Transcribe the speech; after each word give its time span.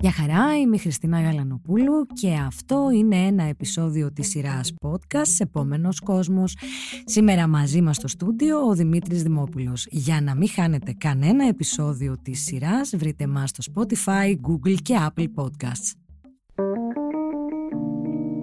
Γεια 0.00 0.12
χαρά, 0.12 0.58
είμαι 0.58 0.76
η 0.76 0.78
Χριστίνα 0.78 1.20
Γαλανοπούλου 1.20 2.06
και 2.12 2.32
αυτό 2.46 2.90
είναι 2.94 3.16
ένα 3.16 3.42
επεισόδιο 3.42 4.12
της 4.12 4.28
σειράς 4.28 4.74
podcast 4.80 5.38
«Επόμενος 5.38 6.00
κόσμος». 6.00 6.56
Σήμερα 7.04 7.46
μαζί 7.48 7.80
μας 7.80 7.96
στο 7.96 8.08
στούντιο 8.08 8.66
ο 8.66 8.74
Δημήτρης 8.74 9.22
Δημόπουλος. 9.22 9.86
Για 9.90 10.20
να 10.20 10.34
μην 10.34 10.48
χάνετε 10.48 10.94
κανένα 10.98 11.48
επεισόδιο 11.48 12.16
της 12.22 12.44
σειράς 12.44 12.94
βρείτε 12.96 13.26
μας 13.26 13.50
στο 13.50 13.72
Spotify, 13.74 14.30
Google 14.30 14.76
και 14.82 14.96
Apple 15.08 15.26
Podcasts. 15.34 15.92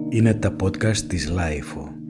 Είναι 0.08 0.34
τα 0.34 0.56
podcast 0.60 0.96
της 0.96 1.32
Lifeo. 1.32 2.00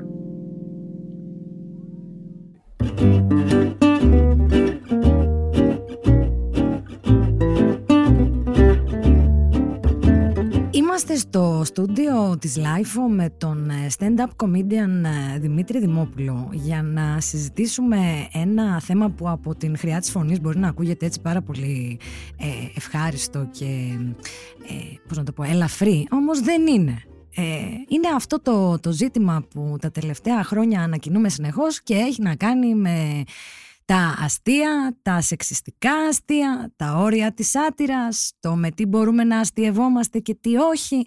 Είμαστε 11.13 11.39
στο 11.39 11.63
στούντιο 11.65 12.37
της 12.41 12.57
Lifeo 12.59 13.15
με 13.15 13.31
τον 13.39 13.71
ε, 13.71 13.87
stand-up 13.99 14.45
comedian 14.45 15.05
ε, 15.35 15.39
Δημήτρη 15.39 15.79
Δημόπουλο 15.79 16.49
για 16.53 16.83
να 16.83 17.21
συζητήσουμε 17.21 18.29
ένα 18.33 18.81
θέμα 18.81 19.11
που 19.11 19.29
από 19.29 19.55
την 19.55 19.79
χρειά 19.79 20.01
της 20.01 20.11
φωνής 20.11 20.41
μπορεί 20.41 20.59
να 20.59 20.69
ακούγεται 20.69 21.07
έτσι 21.07 21.21
πάρα 21.21 21.43
πολύ 21.43 21.99
ε, 22.37 22.47
ευχάριστο 22.77 23.49
και 23.51 23.99
ε, 24.69 24.97
πώς 25.09 25.17
να 25.17 25.25
το 25.25 25.33
πω, 25.33 25.43
ελαφρύ, 25.43 26.07
όμως 26.11 26.41
δεν 26.41 26.67
είναι. 26.67 27.03
Ε, 27.35 27.43
είναι 27.89 28.09
αυτό 28.15 28.41
το, 28.41 28.79
το 28.79 28.93
ζήτημα 28.93 29.45
που 29.51 29.77
τα 29.81 29.91
τελευταία 29.91 30.45
χρόνια 30.45 30.81
ανακοινούμε 30.81 31.29
συνεχώς 31.29 31.83
και 31.83 31.95
έχει 31.95 32.23
να 32.23 32.35
κάνει 32.35 32.75
με 32.75 33.23
τα 33.85 34.17
αστεία, 34.19 34.99
τα 35.03 35.21
σεξιστικά 35.21 35.93
αστεία, 35.93 36.73
τα 36.77 36.97
όρια 36.97 37.33
της 37.35 37.51
σάτυρας, 37.51 38.33
το 38.41 38.55
με 38.55 38.71
τι 38.71 38.87
μπορούμε 38.87 39.25
να 39.25 39.39
αστειευόμαστε 39.39 40.19
και 40.19 40.35
τι 40.35 40.57
όχι. 40.57 41.07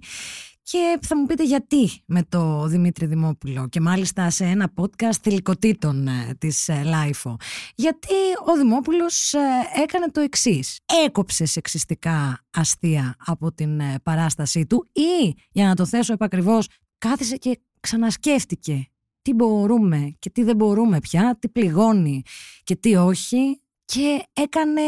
Και 0.64 1.00
θα 1.02 1.18
μου 1.18 1.26
πείτε 1.26 1.44
γιατί 1.44 1.92
με 2.06 2.24
το 2.30 2.68
Δημήτρη 2.68 3.06
Δημόπουλο 3.06 3.68
και 3.70 3.82
μάλιστα 3.82 4.30
σε 4.30 4.46
ένα 4.46 4.74
podcast 4.76 5.18
θηλυκοτήτων 5.22 6.08
ε, 6.08 6.36
της 6.38 6.68
ε, 6.68 6.84
LiFO. 6.84 7.38
Γιατί 7.76 8.14
ο 8.54 8.58
Δημόπουλος 8.58 9.34
ε, 9.34 9.40
έκανε 9.82 10.06
το 10.12 10.22
εξής. 10.22 10.80
Έκοψε 11.06 11.46
σεξιστικά 11.46 12.40
αστεία 12.52 13.16
από 13.26 13.54
την 13.54 13.82
παράστασή 14.04 14.66
του 14.66 14.90
ή, 14.92 15.34
για 15.52 15.68
να 15.68 15.76
το 15.76 15.86
θέσω 15.86 16.14
επακριβώς, 16.14 16.68
κάθισε 16.98 17.36
και 17.36 17.60
ξανασκέφτηκε 17.80 18.90
τι 19.26 19.34
μπορούμε 19.34 20.16
και 20.20 20.30
τι 20.30 20.44
δεν 20.44 20.56
μπορούμε 20.56 21.00
πια, 21.00 21.38
τι 21.40 21.50
πληγώνει 21.50 22.22
και 22.64 22.76
τι 22.76 22.96
όχι 22.96 23.62
και 23.86 24.24
έκανε 24.34 24.82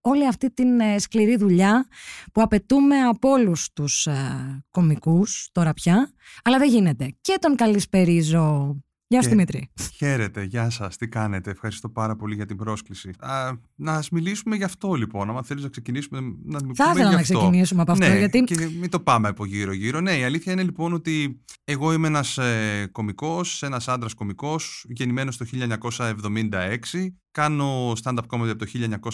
όλη 0.00 0.26
αυτή 0.26 0.50
την 0.50 0.80
ε, 0.80 0.98
σκληρή 0.98 1.36
δουλειά 1.36 1.86
που 2.32 2.42
απαιτούμε 2.42 3.00
από 3.00 3.28
όλους 3.28 3.72
τους 3.72 4.06
ε, 4.06 4.64
κομικούς 4.70 5.48
τώρα 5.52 5.72
πια, 5.72 6.12
αλλά 6.44 6.58
δεν 6.58 6.68
γίνεται. 6.68 7.16
Και 7.20 7.36
τον 7.40 7.56
καλησπερίζω 7.56 8.76
Γεια 9.06 9.22
σου 9.22 9.28
Δημήτρη. 9.28 9.70
Χαίρετε, 9.96 10.42
γεια 10.42 10.70
σας. 10.70 10.96
Τι 10.96 11.08
κάνετε, 11.08 11.50
ευχαριστώ 11.50 11.88
πάρα 11.88 12.16
πολύ 12.16 12.34
για 12.34 12.46
την 12.46 12.56
πρόσκληση. 12.56 13.10
Α, 13.18 13.52
να 13.74 14.02
μιλήσουμε 14.12 14.56
γι' 14.56 14.64
αυτό 14.64 14.94
λοιπόν. 14.94 15.36
Αν 15.36 15.44
θέλεις 15.44 15.62
να 15.62 15.68
ξεκινήσουμε 15.68 16.20
να 16.20 16.26
μιλήσουμε. 16.62 16.74
Θα 16.74 16.90
ήθελα 16.90 17.10
να 17.10 17.22
ξεκινήσουμε 17.22 17.82
από 17.82 17.92
αυτό. 17.92 18.08
Ναι, 18.08 18.18
γιατί... 18.18 18.40
και 18.40 18.68
μην 18.80 18.90
το 18.90 19.00
πάμε 19.00 19.28
από 19.28 19.44
γύρω-γύρω. 19.44 20.00
Ναι, 20.00 20.16
η 20.16 20.24
αλήθεια 20.24 20.52
είναι 20.52 20.62
λοιπόν 20.62 20.92
ότι 20.92 21.40
εγώ 21.64 21.92
είμαι 21.92 22.06
ένας 22.06 22.38
ε, 22.38 22.88
κωμικός, 22.92 23.62
ένας 23.62 23.88
άντρας 23.88 24.14
κωμικός, 24.14 24.84
γεννημένος 24.88 25.36
το 25.36 25.46
1976. 25.68 26.78
Κάνω 27.30 27.92
stand-up 28.02 28.26
comedy 28.28 28.48
από 28.48 28.58
το 28.58 28.66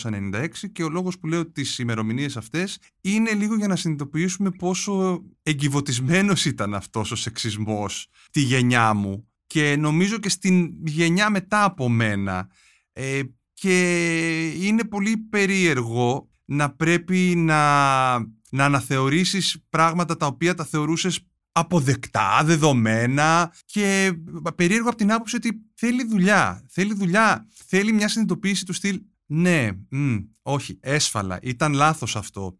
1996 0.02 0.48
και 0.72 0.82
ο 0.82 0.88
λόγος 0.88 1.18
που 1.18 1.26
λέω 1.26 1.50
τις 1.50 1.78
ημερομηνίες 1.78 2.36
αυτές 2.36 2.78
είναι 3.00 3.32
λίγο 3.32 3.54
για 3.54 3.68
να 3.68 3.76
συνειδητοποιήσουμε 3.76 4.50
πόσο 4.50 5.22
εγκυβωτισμένος 5.42 6.44
ήταν 6.44 6.74
αυτός 6.74 7.10
ο 7.10 7.16
σεξισμός 7.16 8.08
τη 8.30 8.40
γενιά 8.40 8.94
μου 8.94 9.29
και 9.50 9.76
νομίζω 9.76 10.18
και 10.18 10.28
στην 10.28 10.86
γενιά 10.86 11.30
μετά 11.30 11.64
από 11.64 11.88
μένα. 11.88 12.48
Ε, 12.92 13.20
και 13.52 14.46
είναι 14.48 14.84
πολύ 14.84 15.16
περίεργο 15.16 16.28
να 16.44 16.74
πρέπει 16.74 17.34
να, 17.36 18.18
να 18.50 18.64
αναθεωρήσεις 18.64 19.64
πράγματα 19.70 20.16
τα 20.16 20.26
οποία 20.26 20.54
τα 20.54 20.64
θεωρούσες 20.64 21.26
αποδεκτά, 21.52 22.40
δεδομένα 22.44 23.52
και 23.64 24.12
περίεργο 24.54 24.88
από 24.88 24.98
την 24.98 25.12
άποψη 25.12 25.36
ότι 25.36 25.60
θέλει 25.74 26.06
δουλειά. 26.06 26.64
Θέλει 26.68 26.94
δουλειά. 26.94 27.46
Θέλει 27.66 27.92
μια 27.92 28.08
συνειδητοποίηση 28.08 28.64
του 28.64 28.72
στυλ 28.72 29.00
ναι, 29.32 29.68
όχι, 30.42 30.78
έσφαλα, 30.80 31.38
ήταν 31.42 31.72
λάθος 31.72 32.16
αυτό. 32.16 32.58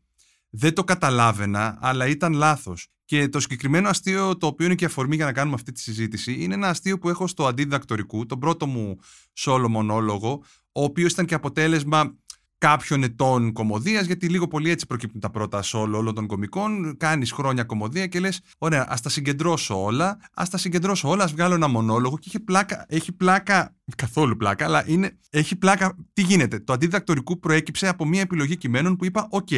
Δεν 0.51 0.75
το 0.75 0.85
καταλάβαινα, 0.85 1.79
αλλά 1.81 2.07
ήταν 2.07 2.33
λάθος. 2.33 2.89
Και 3.11 3.29
το 3.29 3.41
συγκεκριμένο 3.41 3.89
αστείο, 3.89 4.37
το 4.37 4.47
οποίο 4.47 4.67
είναι 4.67 4.75
και 4.75 4.85
αφορμή 4.85 5.17
για 5.17 5.25
να 5.25 5.33
κάνουμε 5.33 5.55
αυτή 5.55 5.73
τη 5.73 5.81
συζήτηση, 5.81 6.37
είναι 6.39 6.55
ένα 6.55 6.69
αστείο 6.69 6.99
που 6.99 7.09
έχω 7.09 7.27
στο 7.27 7.47
Αντιδακτορικό, 7.47 8.27
τον 8.27 8.39
πρώτο 8.39 8.67
μου 8.67 8.99
σόλο 9.33 9.69
μονόλογο, 9.69 10.43
ο 10.73 10.83
οποίος 10.83 11.13
ήταν 11.13 11.27
και 11.27 11.35
αποτέλεσμα 11.35 12.17
κάποιων 12.59 13.03
ετών 13.03 13.53
κωμωδίας, 13.53 14.07
γιατί 14.07 14.29
λίγο 14.29 14.49
πολύ 14.49 14.71
έτσι 14.71 14.87
προκύπτουν 14.87 15.21
τα 15.21 15.31
πρώτα 15.31 15.63
σόλο 15.63 15.99
όλων 15.99 16.15
των 16.15 16.27
κωμικών. 16.27 16.97
Κάνεις 16.97 17.33
χρόνια 17.33 17.65
κωμωδία 17.65 18.07
και 18.07 18.21
λες: 18.21 18.41
Ωραία, 18.59 18.87
ας 18.89 19.01
τα 19.01 19.09
συγκεντρώσω 19.09 19.83
όλα, 19.83 20.19
ας 20.35 20.51
τα 20.51 20.59
συγκεντρώσω 20.59 21.09
όλα, 21.09 21.25
ας 21.25 21.33
βγάλω 21.33 21.55
ένα 21.55 21.69
μονόλογο. 21.69 22.19
Και 22.19 22.25
έχει 22.27 22.41
πλάκα, 22.41 22.87
έχει 22.89 23.13
πλάκα, 23.13 23.77
καθόλου 23.97 24.37
πλάκα, 24.37 24.65
αλλά 24.65 24.89
είναι, 24.89 25.19
έχει 25.31 25.57
πλάκα. 25.57 25.97
Τι 26.13 26.23
γίνεται, 26.23 26.61
το 26.61 26.73
Αντιδακτορικό 26.73 27.39
προέκυψε 27.39 27.89
από 27.89 28.07
μια 28.07 28.21
επιλογή 28.21 28.57
κειμένων 28.57 28.97
που 28.97 29.05
είπα: 29.05 29.27
Οκ, 29.31 29.49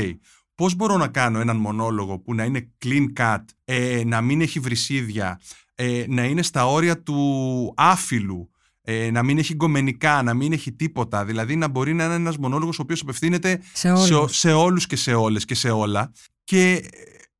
πώς 0.62 0.74
μπορώ 0.74 0.96
να 0.96 1.08
κάνω 1.08 1.40
έναν 1.40 1.56
μονόλογο 1.56 2.18
που 2.18 2.34
να 2.34 2.44
είναι 2.44 2.70
clean 2.84 3.06
cut, 3.16 3.38
ε, 3.64 4.02
να 4.04 4.20
μην 4.20 4.40
έχει 4.40 4.58
βρυσίδια, 4.58 5.40
ε, 5.74 6.04
να 6.08 6.24
είναι 6.24 6.42
στα 6.42 6.66
όρια 6.66 7.02
του 7.02 7.74
άφιλου, 7.76 8.50
ε, 8.82 9.10
να 9.10 9.22
μην 9.22 9.38
έχει 9.38 9.54
γκομενικά, 9.54 10.22
να 10.22 10.34
μην 10.34 10.52
έχει 10.52 10.72
τίποτα. 10.72 11.24
Δηλαδή 11.24 11.56
να 11.56 11.68
μπορεί 11.68 11.94
να 11.94 12.04
είναι 12.04 12.14
ένας 12.14 12.36
μονόλογος 12.36 12.78
ο 12.78 12.82
οποίος 12.82 13.00
απευθύνεται 13.00 13.60
σε 13.72 13.90
όλους, 13.90 14.38
σε, 14.38 14.52
όλους 14.52 14.86
και 14.86 14.96
σε 14.96 15.14
όλες 15.14 15.44
και 15.44 15.54
σε 15.54 15.70
όλα. 15.70 16.12
Και 16.44 16.88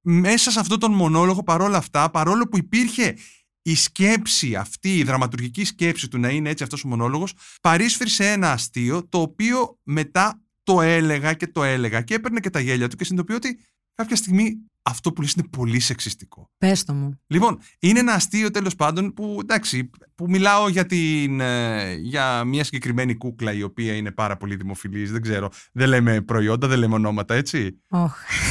μέσα 0.01 0.51
σε 0.51 0.61
αυτόν 0.61 0.79
τον 0.79 0.93
μονόλογο 0.93 1.43
παρόλα 1.43 1.77
αυτά, 1.77 2.11
παρόλο 2.11 2.49
που 2.49 2.57
υπήρχε 2.57 3.15
η 3.63 3.75
σκέψη 3.75 4.55
αυτή, 4.55 4.97
η 4.97 5.03
δραματουργική 5.03 5.65
σκέψη 5.65 6.09
του 6.09 6.19
να 6.19 6.29
είναι 6.29 6.51
έτσι 6.51 6.63
αυτός 6.63 6.85
ο 6.85 6.89
μονόλογος, 6.89 7.33
παρίσφερε 7.61 8.33
ένα 8.33 8.53
αστείο 8.53 9.09
το 9.09 9.21
οποίο 9.21 9.79
μετά 9.83 10.42
το 10.63 10.81
έλεγα 10.81 11.35
και 11.35 11.47
το 11.47 11.63
έλεγα 11.65 12.03
και 12.03 12.15
έπαιρνε 12.15 12.41
και 12.41 12.51
τα 12.51 12.61
γέλια 12.61 12.89
του 12.89 12.97
και 12.97 13.05
συνειδητοποιώ 13.05 13.37
ότι 13.37 13.59
κάποια 13.95 14.17
στιγμή 14.17 14.57
αυτό 14.83 15.13
που 15.13 15.21
λες 15.21 15.33
είναι 15.33 15.47
πολύ 15.51 15.81
σεξιστικό. 15.81 16.51
Πες 16.59 16.85
το 16.85 16.93
μου. 16.93 17.21
Λοιπόν, 17.27 17.59
είναι 17.79 17.99
ένα 17.99 18.13
αστείο 18.13 18.51
τέλος 18.51 18.75
πάντων 18.75 19.13
που, 19.13 19.39
εντάξει, 19.41 19.91
που 20.15 20.31
μιλάω 20.31 20.69
για, 20.69 20.87
την, 20.87 21.41
ε, 21.41 21.95
για 21.95 22.45
μια 22.45 22.65
συγκεκριμένη 22.65 23.15
κούκλα 23.15 23.53
η 23.53 23.63
οποία 23.63 23.95
είναι 23.95 24.11
πάρα 24.11 24.37
πολύ 24.37 24.57
δημοφιλής, 24.57 25.13
δεν 25.13 25.23
ξέρω, 25.23 25.49
δεν 25.73 25.89
λέμε 25.89 26.21
προϊόντα, 26.21 26.67
δεν 26.67 26.79
λέμε 26.79 26.95
ονόματα, 26.95 27.35
έτσι; 27.35 27.81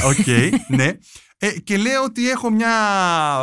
OK, 0.04 0.16
okay, 0.26 0.50
ναι. 0.68 0.92
Ε, 1.44 1.60
και 1.60 1.76
λέω 1.76 2.02
ότι 2.04 2.30
έχω 2.30 2.50
μια 2.50 2.70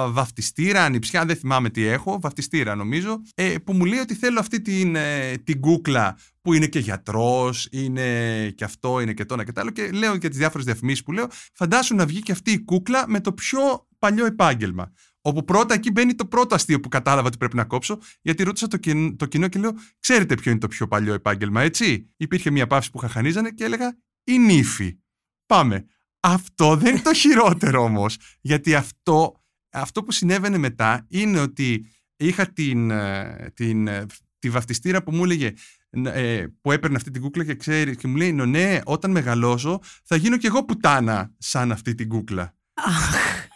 βαφτιστήρα, 0.10 0.84
ανιψιά, 0.84 1.26
δεν 1.26 1.36
θυμάμαι 1.36 1.70
τι 1.70 1.86
έχω, 1.86 2.20
βαφτιστήρα 2.20 2.76
νομίζω, 2.76 3.22
ε, 3.36 3.56
που 3.64 3.74
μου 3.74 3.86
λέει 3.86 4.00
ότι 4.00 4.14
θέλω 4.14 4.40
αυτή 4.40 4.62
την, 4.62 4.96
ε, 4.96 5.38
την 5.44 5.60
κούκλα 5.60 6.18
που 6.42 6.54
είναι 6.54 6.68
και 6.68 6.80
γιατρός, 6.80 7.68
είναι 7.72 8.50
και 8.50 8.64
αυτό, 8.64 9.00
είναι 9.00 9.14
και 9.14 9.26
το 9.26 9.34
ένα 9.34 9.44
και 9.44 9.52
το 9.52 9.62
άλλο 9.62 9.70
και 9.70 9.92
λέω 9.92 10.18
και 10.18 10.28
τις 10.28 10.38
διάφορες 10.38 10.66
διαφημίσεις 10.66 11.04
που 11.04 11.12
λέω, 11.12 11.28
φαντάσου 11.54 11.96
να 11.96 12.06
βγει 12.06 12.22
και 12.22 12.32
αυτή 12.32 12.52
η 12.52 12.60
κούκλα 12.64 13.06
με 13.08 13.22
το 13.22 13.34
πιο 13.34 13.88
παλιό 14.00 14.26
επάγγελμα. 14.26 14.92
Όπου 15.22 15.44
πρώτα 15.44 15.74
εκεί 15.74 15.92
μπαίνει 15.92 16.16
το 16.16 16.26
πρώτο 16.26 16.56
αστείο 16.56 16.80
που 16.80 16.90
κατάλαβα 16.90 17.28
ότι 17.28 17.38
πρέπει 17.38 17.56
να 17.56 17.64
κόψω, 17.64 17.98
γιατί 18.22 18.44
ρώτησα 18.44 18.68
το, 18.68 18.78
κοινό, 18.78 19.16
το 19.16 19.26
κοινό 19.26 19.48
και 19.48 19.60
λέω: 19.60 19.72
Ξέρετε 20.00 20.36
ποιο 20.36 20.52
είναι 20.52 20.60
το 20.60 20.68
πιο 20.68 20.88
παλιό 20.88 21.14
επάγγελμα, 21.14 21.62
έτσι; 21.62 22.14
Υπήρχε 22.18 22.52
μια 22.52 22.68
παύση 22.68 22.92
που 22.92 22.98
χαχανίζανε 22.98 23.50
και 23.50 23.64
έλεγα: 23.64 23.98
Η 24.24 24.38
νύφη. 24.38 25.00
Πάμε. 25.46 25.86
Αυτό 26.20 26.76
δεν 26.76 26.92
είναι 26.92 27.04
το 27.04 27.14
χειρότερο 27.14 27.84
όμως, 27.84 28.18
γιατί 28.42 28.76
αυτό, 28.76 29.44
αυτό 29.72 30.04
που 30.04 30.12
συνέβαινε 30.12 30.58
μετά 30.58 31.06
είναι 31.10 31.40
ότι 31.40 31.86
είχα 32.16 32.48
την, 32.54 32.92
ε, 32.92 33.52
την, 33.54 33.88
ε, 33.88 34.06
τη 34.40 34.50
βαφτιστήρα 34.50 35.04
που 35.04 35.16
μου 35.16 35.24
έλεγε 35.24 35.54
ε, 36.06 36.46
που 36.62 36.72
έπαιρνε 36.72 36.96
αυτή 36.96 37.12
την 37.12 37.22
κούκλα 37.22 37.44
και 37.44 37.56
ξέρει 37.56 37.96
και 37.96 38.08
μου 38.08 38.16
λέει 38.16 38.32
ναι 38.32 38.80
όταν 38.86 39.12
μεγαλώσω 39.12 39.80
θα 40.04 40.16
γίνω 40.16 40.38
κι 40.38 40.46
εγώ 40.46 40.66
πουτάνα 40.66 41.32
σαν 41.38 41.72
αυτή 41.72 41.96
την 41.96 42.08
κούκλα. 42.08 42.54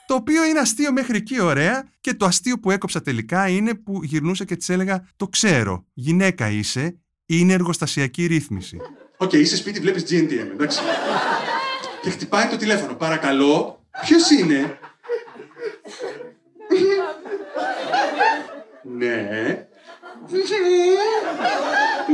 Το 0.07 0.13
οποίο 0.13 0.45
είναι 0.45 0.59
αστείο 0.59 0.91
μέχρι 0.91 1.17
εκεί 1.17 1.41
ωραία 1.41 1.87
και 2.01 2.13
το 2.13 2.25
αστείο 2.25 2.59
που 2.59 2.71
έκοψα 2.71 3.01
τελικά 3.01 3.47
είναι 3.47 3.73
που 3.73 4.03
γυρνούσα 4.03 4.45
και 4.45 4.55
της 4.55 4.69
έλεγα 4.69 5.07
το 5.15 5.27
ξέρω, 5.27 5.85
γυναίκα 5.93 6.49
είσαι, 6.49 6.97
είναι 7.25 7.53
εργοστασιακή 7.53 8.25
ρύθμιση. 8.25 8.77
OK, 9.17 9.29
okay, 9.29 9.37
είσαι 9.37 9.55
σπίτι, 9.55 9.79
βλέπεις 9.79 10.03
GNTM, 10.03 10.51
εντάξει. 10.53 10.79
Και 12.03 12.09
χτυπάει 12.09 12.47
το 12.47 12.57
τηλέφωνο. 12.57 12.95
Παρακαλώ, 12.95 13.85
ποιος 14.01 14.29
είναι; 14.29 14.79
ναι. 18.83 19.67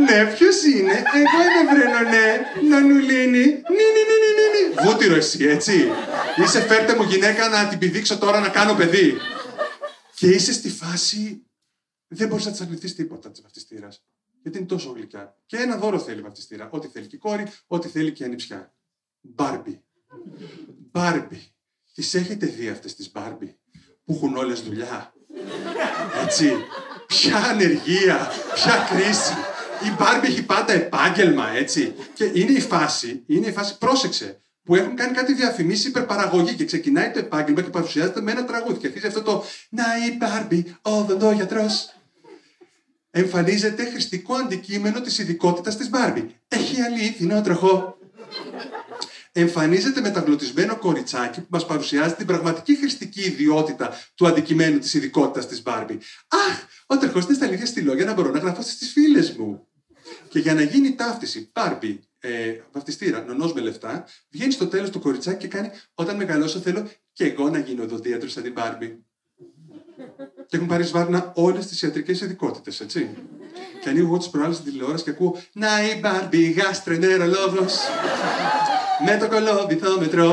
Ναι, 0.06 0.26
ποιος 0.34 0.64
είναι; 0.64 1.04
Εγώ 1.14 1.40
είμαι 1.44 1.74
βρένο, 1.74 2.10
ναι. 2.10 2.42
Νανουλίνη. 2.70 3.46
Νι, 3.46 3.86
νι, 3.96 4.02
νι, 4.10 4.16
νι, 4.24 4.32
νι, 4.38 4.76
νι. 4.76 4.84
Βούτυρο 4.84 5.16
εσύ, 5.16 5.46
έτσι. 5.46 5.92
Είσαι 6.36 6.62
φέρτε 6.62 6.96
μου 6.96 7.04
γυναίκα 7.04 7.48
να 7.48 7.68
την 7.68 7.78
πηδήξω 7.78 8.18
τώρα 8.18 8.40
να 8.40 8.50
κάνω 8.50 8.74
παιδί. 8.74 9.18
Και 10.16 10.28
είσαι 10.28 10.54
στη 10.54 10.70
φάση. 10.70 11.44
Δεν 12.08 12.28
μπορείς 12.28 12.46
να 12.46 12.52
τη 12.52 12.60
αρνηθεί 12.62 12.94
τίποτα 12.94 13.32
της 13.32 13.42
βαφτιστήρας. 13.42 14.04
Γιατί 14.42 14.58
είναι 14.58 14.68
τόσο 14.68 14.92
γλυκιά. 14.96 15.38
Και 15.46 15.58
ένα 15.58 15.78
δώρο 15.78 16.00
θέλει 16.00 16.20
η 16.20 16.22
βαφτιστήρα. 16.22 16.70
Ό,τι 16.72 16.88
θέλει 16.88 17.08
και 17.08 17.16
η 17.16 17.20
κόρη, 17.20 17.48
ό,τι 17.68 17.88
θέλει 17.88 18.12
και 18.12 18.24
η 18.24 18.26
ανιψιά. 18.26 18.74
Μπάρμπι. 19.22 19.84
Μπάρμπι. 20.92 21.42
Τις 21.94 22.14
έχετε 22.14 22.46
δει 22.46 22.70
αυτές 22.70 22.96
τις 22.96 23.12
Μπάρμπι 23.12 23.58
που 24.06 24.14
έχουν 24.14 24.36
όλες 24.36 24.62
δουλειά; 24.62 25.14
Έτσι. 26.24 26.52
Ποια 27.08 27.38
ανεργία, 27.38 28.32
ποια 28.54 28.88
κρίση. 28.90 29.34
Η 29.84 29.96
Μπάρμπι 29.98 30.28
έχει 30.28 30.44
πάντα 30.46 30.74
επάγγελμα, 30.74 31.50
έτσι. 31.50 31.96
Και 32.14 32.24
είναι 32.34 32.52
η 32.52 32.60
φάση, 32.60 33.24
είναι 33.26 33.48
η 33.48 33.52
φάση, 33.52 33.78
πρόσεξε, 33.78 34.40
που 34.64 34.76
έχουν 34.76 34.96
κάνει 34.96 35.14
κάτι 35.14 35.34
διαφημίσει 35.34 35.88
υπερπαραγωγή 35.88 36.54
και 36.54 36.66
ξεκινάει 36.66 37.12
το 37.12 37.20
επάγγελμα 37.20 37.62
και 37.62 37.70
παρουσιάζεται 37.70 38.22
με 38.22 38.32
ένα 38.32 38.46
τραγούδι. 38.46 38.80
Και 38.80 38.88
αρχίζει 38.88 39.08
αυτό 39.08 39.22
το 39.22 39.44
Να 39.70 39.84
η 40.08 40.18
Μπάρμπι, 40.18 40.76
ο 41.22 41.32
γιατρό. 41.32 41.66
Εμφανίζεται 43.12 43.86
χρηστικό 43.86 44.36
αντικείμενο 44.36 45.02
της 45.02 45.18
ειδικότητας 45.18 45.78
της 45.78 45.90
Μπάρμπι. 45.90 46.36
Έχει 46.48 46.82
αλήθινο 46.82 47.42
τροχό 47.42 47.98
εμφανίζεται 49.42 50.02
μεταγλωτισμένο 50.02 50.78
κοριτσάκι 50.78 51.42
που 51.42 51.48
μας 51.50 51.66
παρουσιάζει 51.66 52.14
την 52.14 52.26
πραγματική 52.26 52.78
χρηστική 52.78 53.22
ιδιότητα 53.22 53.94
του 54.16 54.28
αντικειμένου 54.28 54.80
της 54.80 54.94
ειδικότητας 54.94 55.48
της 55.48 55.62
Μπάρμπι. 55.62 56.00
Αχ, 56.28 56.64
ο 56.86 56.98
τρεχός 56.98 57.24
είναι 57.24 57.34
στα 57.34 57.46
αλήθεια 57.46 57.66
στη 57.66 57.82
λόγια 57.82 58.06
να 58.06 58.14
μπορώ 58.14 58.32
να 58.32 58.40
γραφώ 58.40 58.62
στις 58.62 58.92
φίλες 58.92 59.32
μου. 59.32 59.68
Και 60.30 60.40
για 60.40 60.54
να 60.54 60.62
γίνει 60.62 60.88
η 60.88 60.96
ταύτιση 60.96 61.52
Μπάρμπι, 61.54 62.00
ε, 62.20 62.54
βαφτιστήρα, 62.72 63.24
νονός 63.24 63.54
με 63.54 63.62
λεφτά, 63.62 64.06
βγαίνει 64.30 64.52
στο 64.52 64.68
τέλος 64.68 64.90
το 64.90 65.00
κοριτσάκι 65.00 65.38
και 65.38 65.48
κάνει 65.48 65.70
Όταν 65.94 66.16
μεγαλώσω 66.16 66.60
θέλω 66.60 66.90
και 67.14 67.26
εγώ 67.26 67.50
να 67.50 67.60
γίνω 67.60 67.84
οδοντίατρος 67.84 68.32
σαν 68.32 68.44
την 68.44 68.52
Μπάρμπι. 68.52 69.04
Και 70.48 70.56
έχουν 70.56 70.68
πάρει 70.68 70.84
σβάρνα 70.84 71.32
όλες 71.36 71.66
τις 71.68 71.82
ιατρικές 71.82 72.22
ειδικότητες, 72.22 72.80
έτσι. 72.80 73.10
Και 73.82 73.90
ανοίγω 73.90 74.08
εγώ 74.08 74.18
τις 74.18 74.30
προάλλες 74.30 74.56
στην 74.56 74.72
τηλεόραση 74.72 75.04
και 75.04 75.10
ακούω 75.10 75.42
Να 75.54 75.84
η 75.90 76.00
Μπάρμπι 76.00 76.52
γάστρενερολόγο 76.52 77.66
με 79.06 79.18
το 79.18 79.28
κολοβυθόμετρο. 79.28 80.28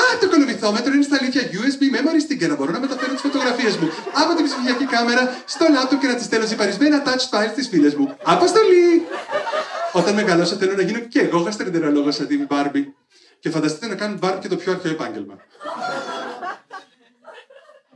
Α, 0.00 0.18
το 0.20 0.28
κολοβυθόμετρο 0.30 0.92
είναι 0.92 1.02
στα 1.02 1.16
αλήθεια 1.20 1.42
USB 1.42 1.82
memory 1.96 2.20
sticker. 2.26 2.56
Μπορώ 2.56 2.70
να 2.70 2.80
μεταφέρω 2.80 3.12
τις 3.12 3.20
φωτογραφίες 3.20 3.76
μου 3.76 3.90
από 4.12 4.34
την 4.36 4.44
ψηφιακή 4.44 4.84
κάμερα 4.84 5.22
στο 5.44 5.66
laptop 5.74 5.98
και 6.00 6.06
να 6.06 6.14
τις 6.14 6.24
στέλνω 6.24 6.46
ζυπαρισμένα 6.46 7.02
touch 7.06 7.24
files 7.30 7.50
στις 7.52 7.68
φίλες 7.68 7.94
μου. 7.94 8.16
Αποστολή! 8.22 9.06
Όταν 9.92 10.14
μεγαλώσω 10.14 10.56
θέλω 10.56 10.74
να 10.74 10.82
γίνω 10.82 10.98
και 10.98 11.20
εγώ 11.20 11.38
γαστρεντερολόγος 11.38 12.14
σαν 12.14 12.26
την 12.26 12.46
Barbie. 12.50 12.84
Και 13.40 13.50
φανταστείτε 13.50 13.86
να 13.86 13.94
κάνουν 13.94 14.18
Barbie 14.22 14.38
και 14.40 14.48
το 14.48 14.56
πιο 14.56 14.72
αρχαίο 14.72 14.92
επάγγελμα. 14.92 15.34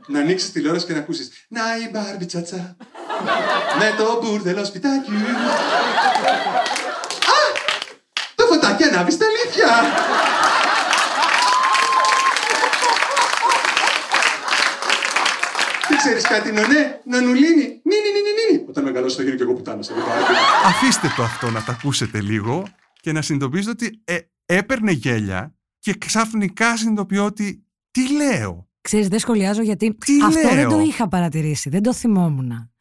να 0.07 0.19
ανοίξεις 0.19 0.51
τηλεόραση 0.51 0.85
και 0.85 0.93
να 0.93 0.99
ακούσεις 0.99 1.45
Να 1.47 1.61
η 1.61 1.91
Barbie 1.93 2.27
τσατσα. 2.27 2.75
Με 3.79 3.93
το 3.97 4.19
μπουρδελό 4.21 4.65
σπιτάκι 4.65 5.11
φωτάκι 8.81 8.95
ανάβει 8.95 9.11
στα 9.11 9.25
αλήθεια. 9.25 9.67
Τι 15.87 15.95
ξέρεις 15.97 16.23
κάτι, 16.23 16.51
νονέ, 16.51 17.01
νανουλίνη, 17.05 17.65
νι, 17.83 17.95
νι, 18.03 18.09
νι, 18.15 18.57
νι, 18.57 18.65
Όταν 18.69 18.83
μεγαλώσω 18.83 19.15
θα 19.15 19.23
γίνω 19.23 19.35
και 19.35 19.43
εγώ 19.43 19.53
πουτάνας 19.53 19.85
σε 19.85 19.93
Αφήστε 20.65 21.13
το 21.15 21.23
αυτό 21.23 21.49
να 21.49 21.63
τα 21.63 21.71
ακούσετε 21.71 22.21
λίγο 22.21 22.67
και 23.01 23.11
να 23.11 23.21
συνειδητοποιήσετε 23.21 23.71
ότι 23.71 24.01
ε, 24.03 24.17
έπαιρνε 24.45 24.91
γέλια 24.91 25.55
και 25.79 25.93
ξαφνικά 25.93 26.77
συνειδητοποιώ 26.77 27.25
ότι 27.25 27.65
τι 27.91 28.11
λέω; 28.11 28.69
Ξέρεις, 28.81 29.07
δεν 29.07 29.19
σχολιάζω 29.19 29.61
γιατί 29.61 29.97
αυτό 30.25 30.49
δεν 30.49 30.69
το 30.69 30.79
είχα 30.79 31.07
παρατηρήσει, 31.07 31.69
δεν 31.69 31.81
το 31.81 31.93
θυμόμουν. 31.93 32.71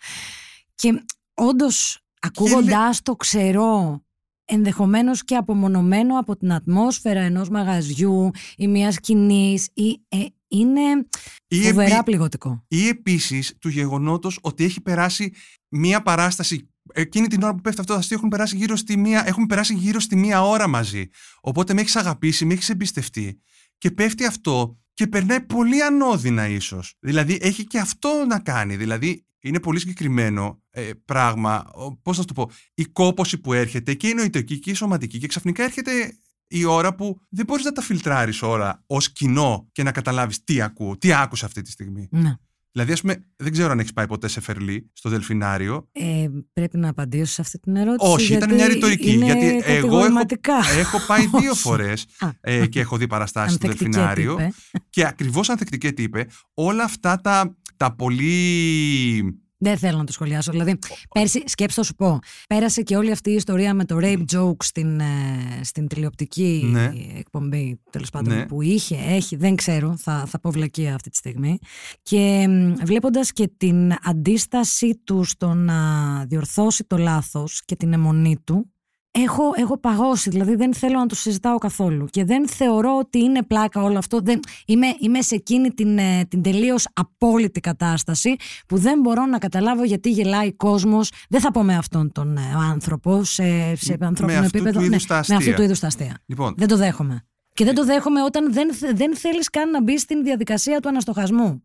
Και 0.74 1.04
όντως, 1.34 2.04
ακούγοντάς 2.20 3.02
το 3.02 3.16
ξερό 3.16 4.02
ενδεχομένως 4.50 5.24
και 5.24 5.36
απομονωμένο 5.36 6.18
από 6.18 6.36
την 6.36 6.52
ατμόσφαιρα 6.52 7.20
ενός 7.20 7.48
μαγαζιού 7.48 8.30
ή 8.56 8.68
μιας 8.68 8.94
σκηνής 8.94 9.68
ή, 9.74 10.00
ε, 10.08 10.18
είναι 10.48 10.80
ή 11.48 11.56
φοβερά 11.56 11.94
επί... 11.94 12.04
πληγωτικό. 12.04 12.64
Ή 12.68 12.88
επίσης 12.88 13.56
του 13.58 13.68
γεγονότος 13.68 14.38
ότι 14.42 14.64
έχει 14.64 14.80
περάσει 14.80 15.32
μια 15.68 16.02
παράσταση 16.02 16.70
Εκείνη 16.94 17.26
την 17.26 17.42
ώρα 17.42 17.54
που 17.54 17.60
πέφτει 17.60 17.80
αυτό 17.80 17.92
το 17.92 17.98
αστείο 17.98 18.16
έχουν 18.16 18.28
περάσει 18.28 18.56
γύρω 18.56 18.76
στη 18.76 18.96
μία, 18.96 19.26
έχουν 19.26 19.46
περάσει 19.46 19.74
γύρω 19.74 20.00
στη 20.00 20.16
μία 20.16 20.42
ώρα 20.42 20.68
μαζί. 20.68 21.08
Οπότε 21.40 21.74
με 21.74 21.80
έχεις 21.80 21.96
αγαπήσει, 21.96 22.44
με 22.44 22.52
έχεις 22.52 22.68
εμπιστευτεί. 22.68 23.40
Και 23.78 23.90
πέφτει 23.90 24.24
αυτό 24.24 24.78
και 24.94 25.06
περνάει 25.06 25.40
πολύ 25.40 25.82
ανώδυνα 25.82 26.48
ίσως. 26.48 26.94
Δηλαδή 27.00 27.38
έχει 27.40 27.64
και 27.64 27.78
αυτό 27.78 28.24
να 28.28 28.38
κάνει. 28.38 28.76
Δηλαδή 28.76 29.24
είναι 29.40 29.60
πολύ 29.60 29.78
συγκεκριμένο 29.78 30.62
ε, 30.70 30.90
πράγμα. 31.04 31.70
Πώς 32.02 32.16
θα 32.16 32.24
το 32.24 32.32
πω, 32.32 32.50
η 32.74 32.84
κόποση 32.84 33.38
που 33.38 33.52
έρχεται 33.52 33.94
και 33.94 34.08
η 34.08 34.14
νοητική 34.14 34.58
και 34.58 34.70
η 34.70 34.74
σωματική, 34.74 35.18
και 35.18 35.26
ξαφνικά 35.26 35.64
έρχεται 35.64 36.18
η 36.46 36.64
ώρα 36.64 36.94
που 36.94 37.20
δεν 37.28 37.44
μπορείς 37.44 37.64
να 37.64 37.72
τα 37.72 37.82
φιλτράρεις 37.82 38.42
ώρα 38.42 38.82
ως 38.86 39.12
κοινό 39.12 39.68
και 39.72 39.82
να 39.82 39.92
καταλάβεις 39.92 40.44
τι 40.44 40.60
ακούω, 40.60 40.98
τι 40.98 41.12
άκουσα 41.12 41.46
αυτή 41.46 41.62
τη 41.62 41.70
στιγμή. 41.70 42.08
Ναι. 42.10 42.34
Δηλαδή, 42.72 42.92
ας 42.92 43.00
πούμε, 43.00 43.24
δεν 43.36 43.52
ξέρω 43.52 43.70
αν 43.70 43.78
έχεις 43.78 43.92
πάει 43.92 44.06
ποτέ 44.06 44.28
σε 44.28 44.40
Φερλί, 44.40 44.90
στο 44.92 45.08
Δελφινάριο. 45.08 45.88
Ε, 45.92 46.28
πρέπει 46.52 46.78
να 46.78 46.88
απαντήσω 46.88 47.32
σε 47.32 47.40
αυτή 47.40 47.58
την 47.58 47.76
ερώτηση. 47.76 48.12
Όχι, 48.12 48.32
ήταν 48.32 48.54
μια 48.54 48.66
ρητορική. 48.68 49.10
γιατί 49.10 49.60
εγώ 49.64 49.98
έχω, 49.98 50.18
έχω 50.78 51.06
πάει 51.06 51.26
δύο 51.40 51.54
φορές 51.54 52.06
ε, 52.40 52.66
και 52.66 52.80
έχω 52.80 52.96
δει 52.96 53.06
παραστάσεις 53.06 53.54
στο 53.54 53.68
Δελφινάριο. 53.68 54.38
Και 54.90 55.06
ακριβώς 55.06 55.50
ανθεκτικέ 55.50 55.92
τύπε, 55.92 56.26
όλα 56.54 56.84
αυτά 56.84 57.20
τα, 57.20 57.56
τα 57.76 57.94
πολύ 57.94 59.42
δεν 59.60 59.78
θέλω 59.78 59.98
να 59.98 60.04
το 60.04 60.12
σχολιάσω. 60.12 60.50
Δηλαδή, 60.50 60.78
πέρσι, 61.14 61.42
σκέψτε 61.46 61.84
σου 61.84 61.94
πω, 61.94 62.18
πέρασε 62.48 62.82
και 62.82 62.96
όλη 62.96 63.10
αυτή 63.10 63.30
η 63.30 63.34
ιστορία 63.34 63.74
με 63.74 63.84
το 63.84 63.98
rape 64.00 64.24
joke 64.32 64.62
στην, 64.62 65.00
ε, 65.00 65.04
στην 65.62 65.86
τηλεοπτική 65.86 66.68
ναι. 66.72 66.92
εκπομπή, 67.18 67.80
τέλος 67.90 68.10
πάντων, 68.10 68.34
ναι. 68.34 68.46
που 68.46 68.62
είχε, 68.62 68.96
έχει, 68.96 69.36
δεν 69.36 69.56
ξέρω, 69.56 69.96
θα, 69.96 70.24
θα 70.26 70.40
πω 70.40 70.50
βλακεία 70.50 70.94
αυτή 70.94 71.10
τη 71.10 71.16
στιγμή. 71.16 71.58
Και 72.02 72.48
βλέποντας 72.84 73.32
και 73.32 73.50
την 73.56 73.92
αντίστασή 74.02 75.00
του 75.04 75.24
στο 75.24 75.54
να 75.54 75.78
διορθώσει 76.24 76.84
το 76.84 76.96
λάθος 76.96 77.62
και 77.64 77.76
την 77.76 77.92
αιμονή 77.92 78.36
του, 78.44 78.72
έχω, 79.22 79.52
έχω 79.56 79.78
παγώσει, 79.78 80.30
δηλαδή 80.30 80.54
δεν 80.54 80.74
θέλω 80.74 80.98
να 80.98 81.06
το 81.06 81.14
συζητάω 81.14 81.58
καθόλου 81.58 82.06
και 82.06 82.24
δεν 82.24 82.48
θεωρώ 82.48 82.98
ότι 82.98 83.18
είναι 83.18 83.42
πλάκα 83.42 83.82
όλο 83.82 83.98
αυτό. 83.98 84.20
Δεν, 84.20 84.40
είμαι, 84.66 84.86
είμαι 85.00 85.22
σε 85.22 85.34
εκείνη 85.34 85.70
την, 85.70 85.98
ε, 85.98 86.24
την 86.24 86.42
τελείως 86.42 86.88
απόλυτη 86.92 87.60
κατάσταση 87.60 88.36
που 88.66 88.76
δεν 88.78 89.00
μπορώ 89.00 89.26
να 89.26 89.38
καταλάβω 89.38 89.84
γιατί 89.84 90.10
γελάει 90.10 90.48
ο 90.48 90.54
κόσμος. 90.56 91.12
Δεν 91.28 91.40
θα 91.40 91.50
πω 91.50 91.62
με 91.62 91.76
αυτόν 91.76 92.12
τον 92.12 92.36
ε, 92.36 92.40
άνθρωπο 92.70 93.24
σε, 93.24 93.74
σε 93.74 93.96
ανθρώπινο 94.00 94.44
επίπεδο. 94.44 94.80
Ναι, 94.80 94.88
με 94.88 94.96
αυτού 95.36 95.52
του 95.54 95.62
είδους 95.62 95.78
τα 95.78 95.86
αστεία. 95.86 96.18
Λοιπόν. 96.26 96.54
Δεν 96.56 96.68
το 96.68 96.76
δέχομαι. 96.76 97.24
Και 97.54 97.64
δεν 97.64 97.74
το 97.74 97.84
δέχομαι 97.84 98.22
όταν 98.22 98.52
δεν, 98.52 98.70
δεν 98.94 99.16
θέλεις 99.16 99.50
καν 99.50 99.70
να 99.70 99.82
μπεις 99.82 100.00
στην 100.00 100.22
διαδικασία 100.22 100.80
του 100.80 100.88
αναστοχασμού. 100.88 101.62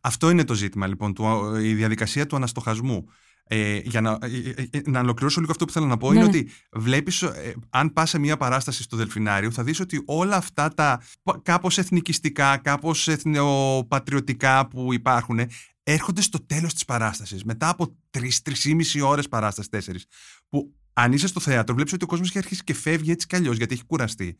Αυτό 0.00 0.30
είναι 0.30 0.44
το 0.44 0.54
ζήτημα 0.54 0.86
λοιπόν, 0.86 1.14
του, 1.14 1.54
η 1.62 1.74
διαδικασία 1.74 2.26
του 2.26 2.36
αναστοχασμού. 2.36 3.06
Ε, 3.46 3.78
για 3.84 4.00
να, 4.00 4.18
ε, 4.20 4.50
ε, 4.56 4.66
ε, 4.70 4.80
να 4.84 5.00
ολοκληρώσω 5.00 5.40
λίγο 5.40 5.52
αυτό 5.52 5.64
που 5.64 5.72
θέλω 5.72 5.86
να 5.86 5.96
πω, 5.96 6.12
είναι 6.12 6.20
ναι. 6.20 6.26
ότι 6.26 6.50
βλέπεις, 6.72 7.24
αν 7.70 7.92
πας 7.92 8.10
σε 8.10 8.18
μια 8.18 8.36
παράσταση 8.36 8.82
στο 8.82 8.96
Δελφινάριο, 8.96 9.50
θα 9.50 9.62
δεις 9.64 9.80
ότι 9.80 10.02
όλα 10.06 10.36
αυτά 10.36 10.74
τα 10.74 11.02
κάπως 11.42 11.78
εθνικιστικά, 11.78 12.56
κάπως 12.56 13.08
εθνοπατριωτικά 13.08 14.68
που 14.68 14.92
υπάρχουν, 14.92 15.40
έρχονται 15.82 16.20
στο 16.20 16.46
τέλος 16.46 16.72
της 16.72 16.84
παράστασης. 16.84 17.44
Μετά 17.44 17.68
από 17.68 17.96
τρεις-τρεις 18.10 19.02
ώρες 19.02 19.28
παράστασης, 19.28 19.70
τέσσερις, 19.70 20.06
που 20.48 20.74
αν 20.92 21.12
είσαι 21.12 21.26
στο 21.26 21.40
θέατρο, 21.40 21.74
βλέπεις 21.74 21.92
ότι 21.92 22.04
ο 22.04 22.06
κόσμος 22.06 22.28
έχει 22.28 22.38
αρχίσει 22.38 22.64
και 22.64 22.74
φεύγει 22.74 23.10
έτσι 23.10 23.26
κι 23.26 23.36
αλλιώς, 23.36 23.56
γιατί 23.56 23.74
έχει 23.74 23.84
κουραστεί. 23.84 24.36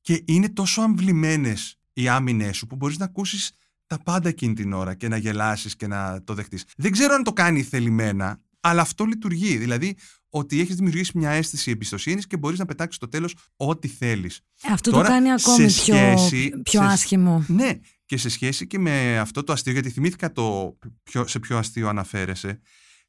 Και 0.00 0.22
είναι 0.24 0.48
τόσο 0.48 0.80
αμβλημένες 0.80 1.78
οι 1.92 2.08
άμυνες 2.08 2.56
σου 2.56 2.66
που 2.66 2.76
μπορείς 2.76 2.98
να 2.98 3.04
ακούσεις 3.04 3.52
τα 3.86 4.02
πάντα 4.02 4.28
εκείνη 4.28 4.54
την 4.54 4.72
ώρα 4.72 4.94
και 4.94 5.08
να 5.08 5.16
γελάσεις 5.16 5.76
και 5.76 5.86
να 5.86 6.22
το 6.24 6.34
δεχτείς. 6.34 6.64
Δεν 6.76 6.92
ξέρω 6.92 7.14
αν 7.14 7.22
το 7.22 7.32
κάνει 7.32 7.62
θελημένα, 7.62 8.40
αλλά 8.60 8.80
αυτό 8.80 9.04
λειτουργεί. 9.04 9.56
Δηλαδή 9.56 9.96
ότι 10.30 10.60
έχεις 10.60 10.76
δημιουργήσει 10.76 11.12
μια 11.14 11.30
αίσθηση 11.30 11.70
εμπιστοσύνης 11.70 12.26
και 12.26 12.36
μπορείς 12.36 12.58
να 12.58 12.64
πετάξεις 12.64 12.96
στο 12.96 13.08
τέλος 13.08 13.34
ό,τι 13.56 13.88
θέλεις. 13.88 14.40
Αυτό 14.68 14.90
το 14.90 15.00
κάνει 15.00 15.32
ακόμη 15.32 15.56
πιο, 15.56 15.68
σχέση, 15.68 16.60
πιο 16.62 16.82
άσχημο. 16.82 17.44
Ναι, 17.48 17.70
και 18.06 18.16
σε 18.16 18.28
σχέση 18.28 18.66
και 18.66 18.78
με 18.78 19.18
αυτό 19.18 19.44
το 19.44 19.52
αστείο, 19.52 19.72
γιατί 19.72 19.90
θυμήθηκα 19.90 20.32
το 20.32 20.78
ποιο, 21.02 21.26
σε 21.26 21.38
ποιο 21.38 21.58
αστείο 21.58 21.88
αναφέρεσαι. 21.88 22.60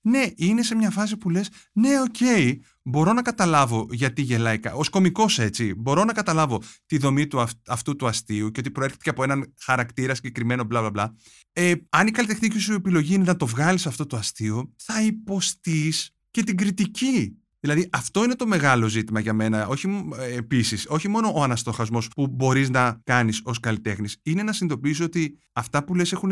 Ναι, 0.01 0.25
είναι 0.35 0.63
σε 0.63 0.75
μια 0.75 0.89
φάση 0.89 1.17
που 1.17 1.29
λες, 1.29 1.49
ναι, 1.73 2.01
OK, 2.01 2.15
okay, 2.19 2.55
μπορώ 2.83 3.13
να 3.13 3.21
καταλάβω 3.21 3.87
γιατί 3.91 4.21
γελάει. 4.21 4.59
Ως 4.73 4.89
κωμικός 4.89 5.39
έτσι, 5.39 5.73
μπορώ 5.77 6.03
να 6.03 6.13
καταλάβω 6.13 6.61
τη 6.85 6.97
δομή 6.97 7.27
του 7.27 7.45
αυτού 7.67 7.95
του 7.95 8.07
αστείου 8.07 8.51
και 8.51 8.59
ότι 8.59 8.71
προέρχεται 8.71 9.03
και 9.03 9.09
από 9.09 9.23
έναν 9.23 9.53
χαρακτήρα 9.61 10.15
συγκεκριμένο, 10.15 10.63
μπλα 10.63 10.79
μπλα 10.79 10.89
μπλα. 10.89 11.15
Ε, 11.53 11.73
αν 11.89 12.07
η 12.07 12.11
καλλιτεχνική 12.11 12.59
σου 12.59 12.73
επιλογή 12.73 13.13
είναι 13.13 13.23
να 13.23 13.35
το 13.35 13.45
βγάλεις 13.45 13.87
αυτό 13.87 14.05
το 14.05 14.17
αστείο, 14.17 14.73
θα 14.77 15.01
υποστείς 15.03 16.15
και 16.31 16.43
την 16.43 16.57
κριτική. 16.57 17.33
Δηλαδή 17.59 17.89
αυτό 17.91 18.23
είναι 18.23 18.35
το 18.35 18.47
μεγάλο 18.47 18.87
ζήτημα 18.87 19.19
για 19.19 19.33
μένα. 19.33 19.67
Όχι, 19.67 20.09
ε, 20.19 20.35
επίσης, 20.35 20.85
όχι 20.87 21.07
μόνο 21.07 21.31
ο 21.35 21.43
αναστοχασμός 21.43 22.07
που 22.07 22.27
μπορείς 22.27 22.69
να 22.69 23.01
κάνεις 23.03 23.41
ως 23.43 23.59
καλλιτέχνης. 23.59 24.17
Είναι 24.23 24.43
να 24.43 24.53
συνειδητοποιήσεις 24.53 25.05
ότι 25.05 25.37
αυτά 25.53 25.83
που 25.83 25.95
λες 25.95 26.11
έχουν 26.11 26.31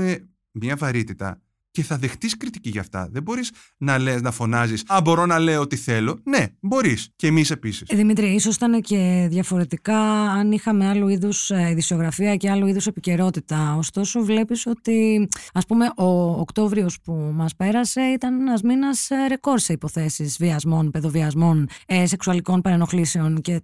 μια 0.51 0.75
βαρύτητα 0.75 1.41
και 1.77 1.83
θα 1.83 1.97
δεχτείς 1.97 2.37
κριτική 2.37 2.69
για 2.69 2.81
αυτά. 2.81 3.09
Δεν 3.11 3.23
μπορείς 3.23 3.51
να 3.77 3.97
λες, 3.97 4.21
να 4.21 4.31
φωνάζεις 4.31 4.83
Α, 4.87 5.01
μπορώ 5.01 5.25
να 5.25 5.39
λέω 5.39 5.61
ό,τι 5.61 5.75
θέλω. 5.75 6.19
Ναι, 6.23 6.45
μπορείς. 6.59 7.09
Και 7.15 7.27
εμείς 7.27 7.51
επίσης. 7.51 7.89
Ε, 7.89 7.95
Δημήτρη, 7.95 8.27
ίσως 8.27 8.55
ήταν 8.55 8.81
και 8.81 9.27
διαφορετικά 9.29 9.99
αν 10.21 10.51
είχαμε 10.51 10.87
άλλου 10.87 11.07
είδους 11.07 11.49
ε, 11.49 11.69
ειδησιογραφία 11.69 12.35
και 12.35 12.49
άλλου 12.49 12.67
είδους 12.67 12.87
επικαιρότητα. 12.87 13.75
Ωστόσο, 13.77 14.23
βλέπεις 14.23 14.65
ότι, 14.65 15.27
ας 15.53 15.65
πούμε, 15.65 15.85
ο 15.97 16.39
Οκτώβριος 16.39 17.01
που 17.03 17.31
μας 17.33 17.55
πέρασε 17.55 18.01
ήταν 18.01 18.41
ένας 18.41 18.61
μήνας 18.61 19.09
ε, 19.09 19.27
ρεκόρ 19.27 19.59
σε 19.59 19.73
υποθέσεις 19.73 20.37
βιασμών, 20.39 20.91
παιδοβιασμών, 20.91 21.67
ε, 21.85 22.05
σεξουαλικών 22.05 22.61
παρενοχλήσεων 22.61 23.41
και 23.41 23.61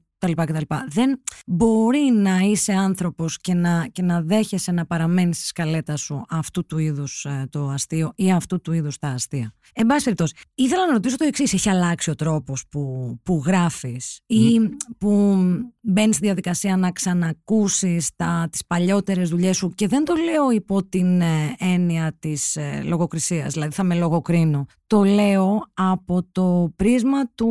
δεν 0.87 1.21
μπορεί 1.45 2.11
να 2.13 2.37
είσαι 2.39 2.73
άνθρωπος 2.73 3.37
και 3.41 3.53
να, 3.53 3.87
και 3.91 4.01
να 4.01 4.21
δέχεσαι 4.21 4.71
να 4.71 4.85
παραμένεις 4.85 5.37
στη 5.37 5.45
σκαλέτα 5.45 5.95
σου 5.95 6.25
αυτού 6.29 6.65
του 6.65 6.77
είδους 6.77 7.25
ε, 7.25 7.47
το 7.49 7.67
αστείο 7.67 8.11
ή 8.15 8.31
αυτού 8.31 8.61
του 8.61 8.71
είδους 8.71 8.97
τα 8.97 9.07
αστεία. 9.07 9.53
Εν 9.73 9.85
πάση 9.85 10.03
περιπτώσει, 10.03 10.33
ήθελα 10.55 10.85
να 10.85 10.91
ρωτήσω 10.91 11.17
το 11.17 11.25
εξής: 11.25 11.53
Έχει 11.53 11.69
αλλάξει 11.69 12.09
ο 12.09 12.15
τρόπος 12.15 12.63
που, 12.71 13.13
που 13.23 13.43
γράφεις 13.45 14.19
ή 14.25 14.59
που 14.97 15.37
μπαίνεις 15.81 16.15
στη 16.15 16.25
διαδικασία 16.25 16.77
να 16.77 16.91
ξανακούσεις 16.91 18.09
τα, 18.15 18.47
τις 18.51 18.65
παλιότερες 18.65 19.29
δουλειές 19.29 19.57
σου; 19.57 19.69
Και 19.75 19.87
δεν 19.87 20.05
το 20.05 20.13
λέω 20.15 20.51
υπό 20.51 20.83
την 20.83 21.21
ε, 21.21 21.55
έννοια 21.57 22.15
της 22.19 22.55
ε, 22.55 22.81
λογοκρισίας, 22.83 23.53
δηλαδή 23.53 23.73
θα 23.73 23.83
με 23.83 23.95
λογοκρίνω. 23.95 24.65
Το 24.87 25.03
λέω 25.03 25.61
από 25.73 26.23
το 26.31 26.73
πρίσμα 26.75 27.31
του 27.35 27.47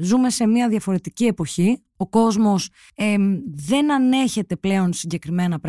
ζούμε 0.00 0.30
σε 0.30 0.46
μια 0.46 0.68
διαφορετική 0.68 1.24
εποχή 1.24 1.82
ο 2.00 2.06
κόσμος 2.06 2.68
δεν 3.46 3.92
ανέχεται 3.92 4.56
πλέον 4.56 4.92
συγκεκριμένα 4.92 5.60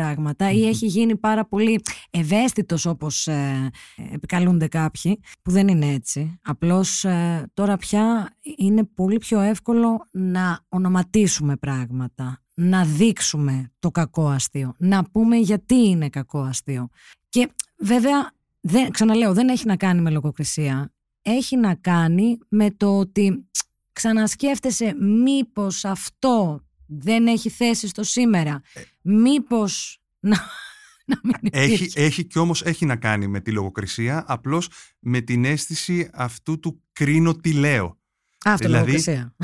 ή 0.52 0.66
έχει 0.66 0.86
γίνει 0.86 1.16
πάρα 1.16 1.46
πολύ 1.46 1.82
ευαίσθητος 2.10 2.86
όπως 2.86 3.26
ε, 3.26 3.70
επικαλούνται 4.12 4.68
κάποιοι, 4.68 5.20
που 5.42 5.50
δεν 5.50 5.68
είναι 5.68 5.86
έτσι. 5.86 6.38
Απλώς 6.42 7.04
ε, 7.04 7.50
τώρα 7.54 7.76
πια 7.76 8.30
είναι 8.56 8.84
πολύ 8.84 9.18
πιο 9.18 9.40
εύκολο 9.40 10.08
να 10.10 10.60
ονοματίσουμε 10.68 11.56
πράγματα, 11.56 12.42
να 12.54 12.84
δείξουμε 12.84 13.72
το 13.78 13.90
κακό 13.90 14.28
αστείο, 14.28 14.74
να 14.78 15.04
πούμε 15.04 15.36
γιατί 15.36 15.74
είναι 15.74 16.08
κακό 16.08 16.40
αστείο. 16.40 16.88
Και 17.28 17.48
βέβαια, 17.78 18.32
δεν, 18.60 18.90
ξαναλέω, 18.90 19.32
δεν 19.32 19.48
έχει 19.48 19.66
να 19.66 19.76
κάνει 19.76 20.00
με 20.00 20.10
λογοκρισία. 20.10 20.92
Έχει 21.22 21.56
να 21.56 21.74
κάνει 21.74 22.38
με 22.48 22.70
το 22.70 22.98
ότι 22.98 23.46
ξανασκέφτεσαι 23.92 24.94
μήπως 25.00 25.84
αυτό 25.84 26.64
δεν 26.86 27.26
έχει 27.26 27.48
θέση 27.48 27.88
στο 27.88 28.02
σήμερα; 28.02 28.62
Ε. 28.72 28.80
Μήπως 29.02 30.00
να, 30.20 30.36
να 31.10 31.20
μην 31.22 31.50
έχει, 31.52 32.00
έχει 32.00 32.24
και 32.24 32.38
όμως 32.38 32.62
έχει 32.62 32.86
να 32.86 32.96
κάνει 32.96 33.26
με 33.26 33.40
τη 33.40 33.52
λογοκρισία, 33.52 34.24
απλώς 34.26 34.68
με 34.98 35.20
την 35.20 35.44
αίσθηση 35.44 36.10
αυτού 36.12 36.58
του 36.58 36.82
κρίνω 36.92 37.36
τι 37.36 37.52
λέω. 37.52 37.96
Αυτό 38.44 38.66
δηλαδή, 38.66 38.90
λογοκρισία. 38.90 39.34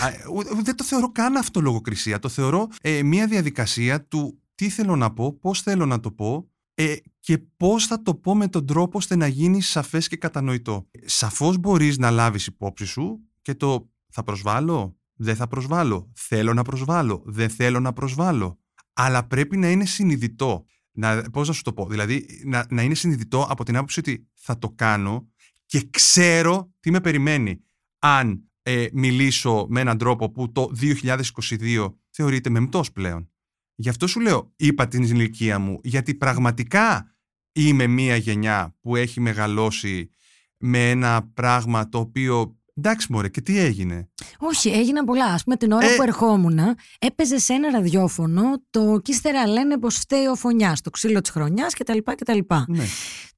δεν 0.63 0.77
το 0.77 0.85
θεωρώ 0.85 1.13
καν 1.13 1.37
αυτό 1.37 1.61
λογοκρισία. 1.61 2.19
Το 2.19 2.29
θεωρώ 2.29 2.69
ε, 2.81 3.03
μια 3.03 3.27
διαδικασία 3.27 4.05
του 4.05 4.43
τι 4.55 4.69
θέλω 4.69 4.97
να 4.97 5.13
πω, 5.13 5.39
πώς 5.39 5.63
θέλω 5.63 5.87
να 5.87 6.01
το 6.01 6.11
πω 6.11 6.51
ε, 6.75 6.95
και 7.21 7.39
πώς 7.39 7.87
θα 7.87 8.03
το 8.03 8.15
πω 8.15 8.35
με 8.35 8.49
τον 8.49 8.67
τρόπο 8.67 8.99
ώστε 8.99 9.17
να 9.17 9.27
γίνει 9.27 9.61
σαφές 9.61 10.09
και 10.09 10.17
κατανοητό. 10.17 10.89
Σαφώς 11.05 11.59
μπορείς 11.59 11.99
να 11.99 12.11
λάβεις 12.11 12.47
υπόψη 12.47 12.85
σου 12.85 13.21
και 13.43 13.55
το 13.55 13.91
θα 14.19 14.25
προσβάλλω, 14.25 14.97
δεν 15.15 15.37
θα 15.37 15.47
προσβάλλω, 15.47 16.13
θέλω 16.15 16.55
να 16.55 16.63
προσβάλλω, 16.63 17.23
δεν 17.27 17.51
θέλω 17.51 17.81
να 17.81 17.93
προσβάλλω. 17.93 18.59
Αλλά 18.93 19.27
πρέπει 19.27 19.57
να 19.57 19.71
είναι 19.71 19.85
συνειδητό. 19.85 20.65
Να, 20.93 21.23
πώς 21.23 21.49
να 21.49 21.55
σου 21.55 21.63
το 21.63 21.73
πω, 21.73 21.87
δηλαδή 21.87 22.27
να, 22.45 22.67
να 22.71 22.83
είναι 22.83 22.95
συνειδητό 22.95 23.47
από 23.49 23.65
την 23.65 23.77
άποψη 23.77 23.99
ότι 23.99 24.29
θα 24.35 24.59
το 24.59 24.71
κάνω 24.71 25.29
και 25.67 25.89
ξέρω 25.91 26.75
τι 26.81 26.91
με 26.91 27.01
περιμένει. 27.01 27.65
Αν 27.99 28.51
ε, 28.63 28.87
μιλήσω 28.93 29.67
με 29.69 29.81
έναν 29.81 29.99
τρόπο 29.99 30.31
που 30.31 30.53
το 30.53 30.71
2022 30.81 31.95
θεωρείται 32.11 32.51
μεμπτός 32.51 32.93
πλέον. 32.93 33.31
Γι' 33.75 33.89
αυτό 33.89 34.07
σου 34.07 34.21
λέω, 34.21 34.53
είπα 34.57 34.89
την 34.89 35.03
ηλικία 35.03 35.59
μου, 35.59 35.81
γιατί 35.83 36.15
πραγματικά 36.15 37.15
είμαι 37.53 37.87
μία 37.87 38.17
γενιά 38.17 38.77
που 38.81 38.97
έχει 38.97 39.21
μεγαλώσει 39.21 40.11
με 40.57 40.91
ένα 40.91 41.31
πράγμα 41.35 41.89
το 41.89 41.99
οποίο 41.99 42.58
Εντάξει, 42.79 43.13
μωρέ, 43.13 43.29
και 43.29 43.41
τι 43.41 43.59
έγινε; 43.59 44.09
Όχι, 44.39 44.69
έγιναν 44.69 45.05
πολλά. 45.05 45.25
Α 45.25 45.39
πούμε, 45.45 45.57
την 45.57 45.73
ώρα 45.73 45.87
ε... 45.87 45.97
που 45.97 46.03
ερχόμουν, 46.03 46.59
έπαιζε 46.99 47.39
σε 47.39 47.53
ένα 47.53 47.71
ραδιόφωνο 47.71 48.43
το 48.71 49.01
και 49.03 49.13
ύστερα 49.13 49.47
λένε 49.47 49.79
πως 49.79 49.97
φταίει 49.97 50.27
ο 50.27 50.35
φωνιάς, 50.35 50.81
το 50.81 50.91
ξύλο 50.91 51.21
της 51.21 51.31
χρονιάς 51.31 51.75
κτλ. 51.75 51.99
κτλ. 52.05 52.39
Ναι. 52.67 52.85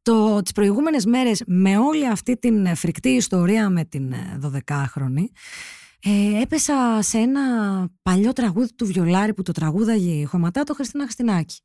Το, 0.02 0.42
τις 0.42 0.52
προηγούμενες 0.52 1.04
μέρες 1.04 1.42
με 1.46 1.78
όλη 1.78 2.06
αυτή 2.08 2.36
την 2.36 2.76
φρικτή 2.76 3.08
ιστορία 3.08 3.68
με 3.68 3.84
την 3.84 4.14
12χρονη 4.42 5.24
ε, 6.04 6.40
έπεσα 6.40 6.98
σε 7.00 7.18
ένα 7.18 7.40
παλιό 8.02 8.32
τραγούδι 8.32 8.74
του 8.74 8.86
Βιολάρη 8.86 9.34
που 9.34 9.42
το 9.42 9.52
τραγούδαγε 9.52 10.10
η 10.10 10.24
Χωματάτο 10.24 10.74
Χριστίνα 10.74 11.04
Χριστινάκη. 11.04 11.60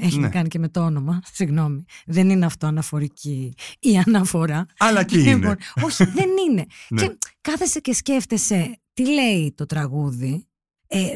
Έχει 0.00 0.18
να 0.18 0.26
ναι. 0.26 0.28
κάνει 0.28 0.48
και 0.48 0.58
με 0.58 0.68
το 0.68 0.80
όνομα. 0.84 1.20
Συγγνώμη. 1.32 1.84
Δεν 2.06 2.30
είναι 2.30 2.46
αυτό 2.46 2.66
αναφορική 2.66 3.54
η 3.80 4.02
αναφορά. 4.06 4.66
Αλλά 4.78 5.02
και 5.08 5.18
είναι. 5.18 5.32
Λοιπόν, 5.32 5.56
όχι, 5.82 6.04
δεν 6.04 6.28
είναι. 6.48 6.66
Ναι. 6.88 7.02
Και 7.02 7.18
κάθεσαι 7.40 7.80
και 7.80 7.94
σκέφτεσαι 7.94 8.80
τι 8.92 9.12
λέει 9.12 9.52
το 9.56 9.66
τραγούδι; 9.66 10.46
Ε, 10.86 11.14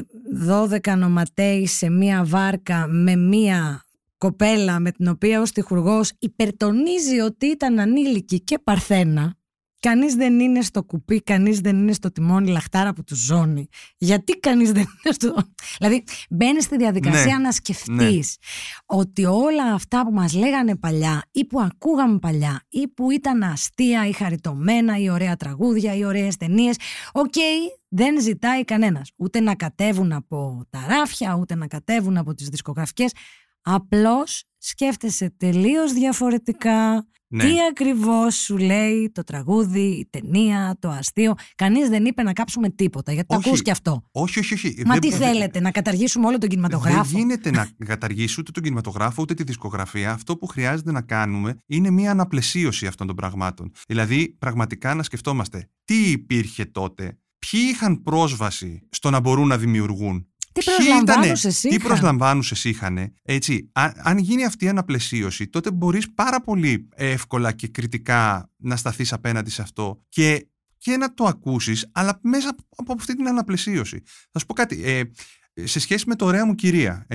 12 0.85 0.97
νοματέοι 0.97 1.67
σε 1.67 1.91
μία 1.91 2.25
βάρκα 2.25 2.87
με 2.87 3.17
μία 3.17 3.87
κοπέλα 4.19 4.81
με 4.81 4.93
την 4.93 5.09
οποία 5.09 5.41
ο 5.41 5.47
στιχουργός 5.47 6.12
υπερτονίζει 6.19 7.21
ότι 7.21 7.47
ήταν 7.47 7.79
ανήλικη 7.79 8.41
και 8.41 8.59
παρθένα 8.59 9.37
Κανείς 9.87 10.14
δεν 10.14 10.40
είναι 10.40 10.61
στο 10.61 10.83
κουπί, 10.83 11.23
κανείς 11.23 11.61
δεν 11.61 11.76
είναι 11.76 11.93
στο 11.93 12.12
τιμόνι 12.12 12.50
λαχτάρα 12.50 12.93
που 12.93 13.05
του 13.05 13.16
ζώνει. 13.16 13.69
Γιατί 13.99 14.33
κανείς 14.38 14.73
δεν 14.73 14.83
είναι 14.83 15.14
στο... 15.14 15.35
Δηλαδή 15.78 16.05
μπαίνεις 16.31 16.64
στη 16.64 16.76
διαδικασία 16.76 17.37
ναι, 17.37 17.43
να 17.43 17.52
σκεφτείς 17.52 18.37
ναι. 18.40 18.87
ότι 18.87 19.25
όλα 19.25 19.73
αυτά 19.73 20.05
που 20.05 20.12
μας 20.12 20.35
λέγανε 20.35 20.76
παλιά 20.76 21.23
ή 21.31 21.45
που 21.45 21.61
ακούγαμε 21.61 22.19
παλιά 22.19 22.61
ή 22.69 22.88
που 22.88 23.11
ήταν 23.11 23.43
αστεία 23.43 24.07
ή 24.07 24.12
χαριτωμένα 24.12 24.99
ή 24.99 25.11
ωραία 25.11 25.37
τραγούδια 25.37 25.95
ή 25.95 26.05
ωραίες 26.05 26.37
ταινίες. 26.37 26.76
Οκ, 27.12 27.35
δεν 27.88 28.21
ζητάει 28.21 28.64
κανένας 28.64 29.11
ούτε 29.16 29.40
να 29.40 29.55
κατέβουν 29.55 30.12
από 30.12 30.64
τα 30.71 30.87
ράφια, 30.88 31.35
ούτε 31.35 31.55
να 31.55 31.66
κατέβουν 31.66 32.16
από 32.16 32.35
τις 32.35 32.49
δισκογραφικές. 32.49 33.12
Απλώς 33.62 34.45
σκέφτεσαι 34.59 35.35
τελείως 35.37 35.93
διαφορετικά 35.93 37.07
ναι. 37.37 37.45
Τι 37.45 37.55
ακριβώς 37.71 38.35
σου 38.35 38.57
λέει 38.57 39.11
το 39.14 39.25
τραγούδι, 39.25 39.81
η 39.81 40.09
ταινία, 40.11 40.76
το 40.78 40.88
αστείο. 40.88 41.35
Κανείς 41.55 41.88
δεν 41.88 42.05
είπε 42.05 42.23
να 42.23 42.33
κάψουμε 42.33 42.71
τίποτα, 42.71 43.12
γιατί 43.12 43.28
το 43.28 43.35
ακούς 43.35 43.62
και 43.62 43.71
αυτό. 43.71 44.02
Όχι, 44.11 44.38
όχι, 44.38 44.55
όχι. 44.55 44.83
Μα 44.87 44.99
τι 44.99 45.12
θέλετε, 45.12 45.61
να 45.61 45.71
καταργήσουμε 45.71 46.26
όλο 46.26 46.38
τον 46.38 46.49
κινηματογράφο; 46.49 47.02
Δεν 47.02 47.19
γίνεται 47.19 47.50
να 47.50 47.69
καταργήσει 47.87 48.37
ούτε 48.40 48.50
τον 48.50 48.62
κινηματογράφο 48.62 49.23
ούτε 49.23 49.35
τη 49.35 49.43
δισκογραφία. 49.43 50.12
Αυτό 50.12 50.37
που 50.37 50.47
χρειάζεται 50.47 50.93
να 50.93 51.00
κάνουμε 51.00 51.57
είναι 51.66 51.90
μια 51.90 52.11
αναπλαισίωση 52.11 52.87
αυτών 52.87 53.07
των 53.07 53.16
πραγμάτων. 53.16 53.73
Δηλαδή, 53.88 54.37
πραγματικά 54.38 54.95
να 54.95 55.02
σκεφτόμαστε 55.02 55.69
τι 55.85 56.11
υπήρχε 56.11 56.64
τότε, 56.64 57.19
ποιοι 57.38 57.61
είχαν 57.71 58.02
πρόσβαση 58.02 58.88
στο 58.90 59.11
να 59.11 59.21
μπορούν 59.21 59.47
να 59.47 59.59
δημιουργούν; 59.59 60.26
Τι 60.61 60.65
προσλαμβάνουσες 60.65 61.65
είχαν. 61.65 61.79
Τι 61.79 61.85
προσλαμβάνουσες 61.85 62.65
είχαν. 62.65 63.13
Έτσι, 63.23 63.71
αν, 63.73 63.93
αν 63.97 64.19
γίνει 64.19 64.45
αυτή 64.45 64.65
η 64.65 64.69
αναπλαισίωση, 64.69 65.49
τότε 65.49 65.71
μπορείς 65.71 66.13
πάρα 66.15 66.41
πολύ 66.41 66.89
εύκολα 66.95 67.53
και 67.53 67.69
κριτικά 67.69 68.51
να 68.57 68.77
σταθείς 68.77 69.13
απέναντι 69.13 69.51
σε 69.51 69.63
αυτό 69.63 70.03
και, 70.09 70.49
και 70.79 70.97
να 70.97 71.15
το 71.15 71.25
ακούσεις, 71.25 71.89
αλλά 71.93 72.19
μέσα 72.23 72.55
από 72.77 72.93
αυτή 72.93 73.17
την 73.17 73.29
αναπλαισίωση. 73.29 74.03
Θα 74.31 74.39
σου 74.39 74.47
πω 74.47 74.55
κάτι. 74.55 74.83
Ε, 74.85 75.03
σε 75.65 75.81
σχέση 75.81 76.05
με 76.09 76.15
το 76.15 76.25
ωραία 76.25 76.47
μου 76.47 76.55
κυρία, 76.55 77.07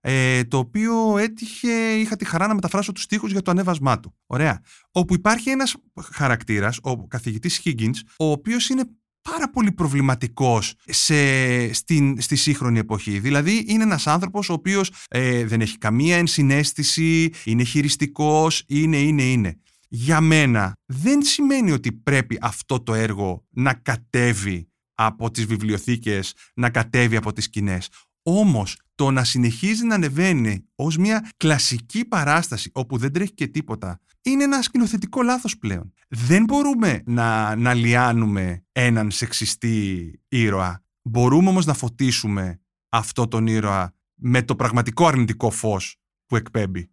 ε, 0.00 0.44
το 0.44 0.58
οποίο 0.58 1.18
έτυχε, 1.18 1.94
είχα 1.94 2.16
τη 2.16 2.24
χαρά 2.24 2.46
να 2.46 2.54
μεταφράσω 2.54 2.92
τους 2.92 3.02
στίχους 3.02 3.32
για 3.32 3.42
το 3.42 3.50
ανέβασμά 3.50 4.00
του. 4.00 4.14
Ωραία. 4.26 4.60
Όπου 4.90 5.14
υπάρχει 5.14 5.50
ένας 5.50 5.74
χαρακτήρας, 6.12 6.78
ο 6.82 7.06
καθηγητής 7.06 7.60
Higgins, 7.64 7.94
ο 8.18 8.30
οποίος 8.30 8.68
είναι 8.68 8.84
πάρα 9.30 9.50
πολύ 9.50 9.72
προβληματικός 9.72 10.74
σε, 10.84 11.72
στην, 11.72 12.20
στη 12.20 12.36
σύγχρονη 12.36 12.78
εποχή. 12.78 13.18
Δηλαδή 13.18 13.64
είναι 13.68 13.82
ένας 13.82 14.06
άνθρωπος 14.06 14.48
ο 14.48 14.52
οποίος 14.52 14.92
ε, 15.08 15.44
δεν 15.44 15.60
έχει 15.60 15.78
καμία 15.78 16.16
ενσυναίσθηση, 16.16 17.30
είναι 17.44 17.64
χειριστικός, 17.64 18.62
είναι, 18.66 18.96
είναι, 18.96 19.22
είναι. 19.22 19.60
Για 19.88 20.20
μένα 20.20 20.72
δεν 20.86 21.22
σημαίνει 21.22 21.72
ότι 21.72 21.92
πρέπει 21.92 22.38
αυτό 22.40 22.82
το 22.82 22.94
έργο 22.94 23.44
να 23.50 23.74
κατέβει 23.74 24.68
από 24.94 25.30
τις 25.30 25.46
βιβλιοθήκες, 25.46 26.34
να 26.54 26.70
κατέβει 26.70 27.16
από 27.16 27.32
τις 27.32 27.44
σκηνές. 27.44 27.88
Όμως 28.22 28.80
το 28.94 29.10
να 29.10 29.24
συνεχίζει 29.24 29.86
να 29.86 29.94
ανεβαίνει 29.94 30.64
ως 30.74 30.96
μια 30.96 31.30
κλασική 31.36 32.04
παράσταση 32.04 32.70
όπου 32.74 32.96
δεν 32.96 33.12
τρέχει 33.12 33.32
και 33.32 33.46
τίποτα 33.46 34.00
είναι 34.30 34.44
ένα 34.44 34.62
σκηνοθετικό 34.62 35.22
λάθος 35.22 35.58
πλέον. 35.58 35.92
Δεν 36.08 36.44
μπορούμε 36.44 37.02
να, 37.06 37.56
να 37.56 37.74
λιάνουμε 37.74 38.64
έναν 38.72 39.10
σεξιστή 39.10 40.20
ήρωα. 40.28 40.84
Μπορούμε 41.02 41.48
όμως 41.48 41.66
να 41.66 41.74
φωτίσουμε 41.74 42.60
αυτό 42.88 43.28
τον 43.28 43.46
ήρωα 43.46 43.94
με 44.14 44.42
το 44.42 44.56
πραγματικό 44.56 45.06
αρνητικό 45.06 45.50
φως 45.50 45.96
που 46.26 46.36
εκπέμπει. 46.36 46.90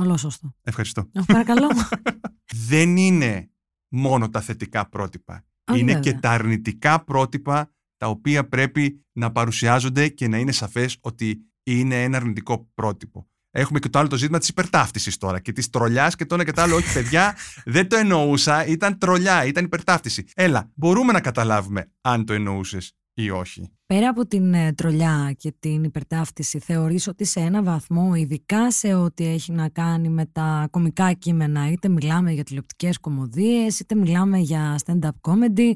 Όλο 0.00 0.16
σωστό. 0.16 0.54
Ευχαριστώ. 0.62 1.10
Αχ, 1.14 1.24
παρακαλώ. 1.26 1.68
Δεν 2.68 2.96
είναι 2.96 3.50
μόνο 3.88 4.28
τα 4.28 4.40
θετικά 4.40 4.88
πρότυπα. 4.88 5.44
Όχι, 5.70 5.80
είναι 5.80 5.92
βέβαια. 5.92 6.12
και 6.12 6.18
τα 6.18 6.30
αρνητικά 6.30 7.04
πρότυπα 7.04 7.74
τα 7.96 8.08
οποία 8.08 8.48
πρέπει 8.48 9.04
να 9.12 9.32
παρουσιάζονται 9.32 10.08
και 10.08 10.28
να 10.28 10.38
είναι 10.38 10.52
σαφές 10.52 10.98
ότι 11.00 11.44
είναι 11.62 12.02
ένα 12.02 12.16
αρνητικό 12.16 12.70
πρότυπο. 12.74 13.28
Έχουμε 13.56 13.78
και 13.78 13.88
το 13.88 13.98
άλλο 13.98 14.08
το 14.08 14.16
ζήτημα 14.16 14.38
της 14.38 14.48
υπερτάφτιση 14.48 15.18
τώρα 15.18 15.40
και 15.40 15.52
της 15.52 15.70
τρολιάς 15.70 16.16
και 16.16 16.26
το 16.26 16.34
ένα 16.34 16.44
και 16.44 16.52
το 16.52 16.62
άλλο. 16.62 16.76
Όχι, 16.76 16.92
παιδιά, 16.92 17.36
δεν 17.64 17.88
το 17.88 17.96
εννοούσα. 17.96 18.66
Ήταν 18.66 18.98
τρολιά, 18.98 19.44
ήταν 19.44 19.64
υπερτάφτιση. 19.64 20.24
Έλα, 20.34 20.70
μπορούμε 20.74 21.12
να 21.12 21.20
καταλάβουμε 21.20 21.90
αν 22.00 22.24
το 22.24 22.32
εννοούσες 22.32 22.92
ή 23.14 23.30
όχι. 23.30 23.70
Πέρα 23.86 24.08
από 24.08 24.26
την 24.26 24.54
ε, 24.54 24.72
τρολιά 24.72 25.34
και 25.38 25.54
την 25.58 25.84
υπερτάφτιση, 25.84 26.58
θεωρείς 26.58 27.06
ότι 27.06 27.24
σε 27.24 27.40
ένα 27.40 27.62
βαθμό, 27.62 28.14
ειδικά 28.14 28.70
σε 28.70 28.94
ό,τι 28.94 29.26
έχει 29.26 29.52
να 29.52 29.68
κάνει 29.68 30.08
με 30.08 30.26
τα 30.26 30.68
κομικά 30.70 31.12
κείμενα, 31.12 31.70
είτε 31.70 31.88
μιλάμε 31.88 32.32
για 32.32 32.44
τηλεοπτικές 32.44 32.98
κομμωδίες, 32.98 33.80
είτε 33.80 33.94
μιλάμε 33.94 34.38
για 34.38 34.78
stand-up 34.84 35.30
comedy, 35.30 35.72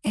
ε, 0.00 0.10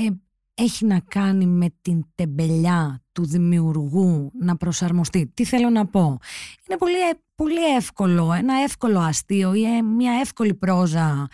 έχει 0.54 0.86
να 0.86 1.00
κάνει 1.00 1.46
με 1.46 1.68
την 1.82 2.04
τεμπελιά 2.16 3.04
του 3.18 3.26
δημιουργού 3.26 4.32
να 4.40 4.56
προσαρμοστεί. 4.58 5.32
Τι 5.34 5.46
θέλω 5.46 5.70
να 5.70 5.86
πω; 5.86 6.20
Είναι 6.68 6.78
πολύ, 6.78 7.00
ε- 7.10 7.20
πολύ 7.36 7.76
εύκολο, 7.76 8.34
ένα 8.34 8.54
εύκολο 8.64 9.00
αστείο 9.00 9.54
ή 9.54 9.64
ε, 9.64 9.82
μια 9.82 10.12
εύκολη 10.22 10.54
πρόζα 10.54 11.28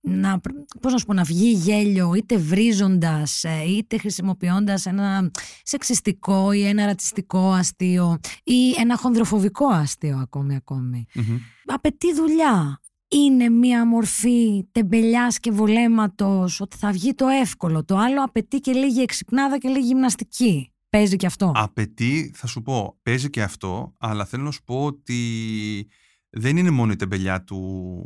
να, 0.00 0.40
πώς 0.80 0.92
να 0.92 0.98
σου 0.98 1.06
πω, 1.06 1.12
να 1.12 1.22
βγει 1.22 1.50
γέλιο 1.50 2.14
είτε 2.14 2.36
βρίζοντας 2.36 3.44
ε, 3.44 3.64
είτε 3.68 3.98
χρησιμοποιώντας 3.98 4.86
ένα 4.86 5.30
σεξιστικό 5.62 6.52
ή 6.52 6.66
ένα 6.66 6.86
ρατσιστικό 6.86 7.50
αστείο 7.50 8.18
ή 8.44 8.74
ένα 8.78 8.96
χονδροφοβικό 8.96 9.66
αστείο 9.66 10.18
ακόμη 10.18 10.54
ακόμη. 10.54 11.06
Μμμ. 11.14 11.38
Απαιτεί 11.64 12.14
δουλειά. 12.14 12.80
Είναι 13.12 13.48
μία 13.48 13.86
μορφή 13.86 14.64
τεμπελιάς 14.72 15.38
και 15.38 15.50
βολέματος 15.50 16.60
ότι 16.60 16.76
θα 16.76 16.90
βγει 16.90 17.14
το 17.14 17.26
εύκολο. 17.26 17.84
Το 17.84 17.96
άλλο 17.96 18.22
απαιτεί 18.22 18.58
και 18.58 18.72
λίγη 18.72 19.00
εξυπνάδα 19.00 19.58
και 19.58 19.68
λίγη 19.68 19.86
γυμναστική. 19.86 20.72
Παίζει 20.90 21.16
και 21.16 21.26
αυτό. 21.26 21.52
Απαιτεί, 21.54 22.32
θα 22.34 22.46
σου 22.46 22.62
πω, 22.62 22.98
παίζει 23.02 23.30
και 23.30 23.42
αυτό, 23.42 23.94
αλλά 23.98 24.24
θέλω 24.24 24.42
να 24.42 24.50
σου 24.50 24.62
πω 24.64 24.84
ότι 24.84 25.88
δεν 26.30 26.56
είναι 26.56 26.70
μόνο 26.70 26.92
η 26.92 26.96
τεμπελιά 26.96 27.44
του, 27.44 27.56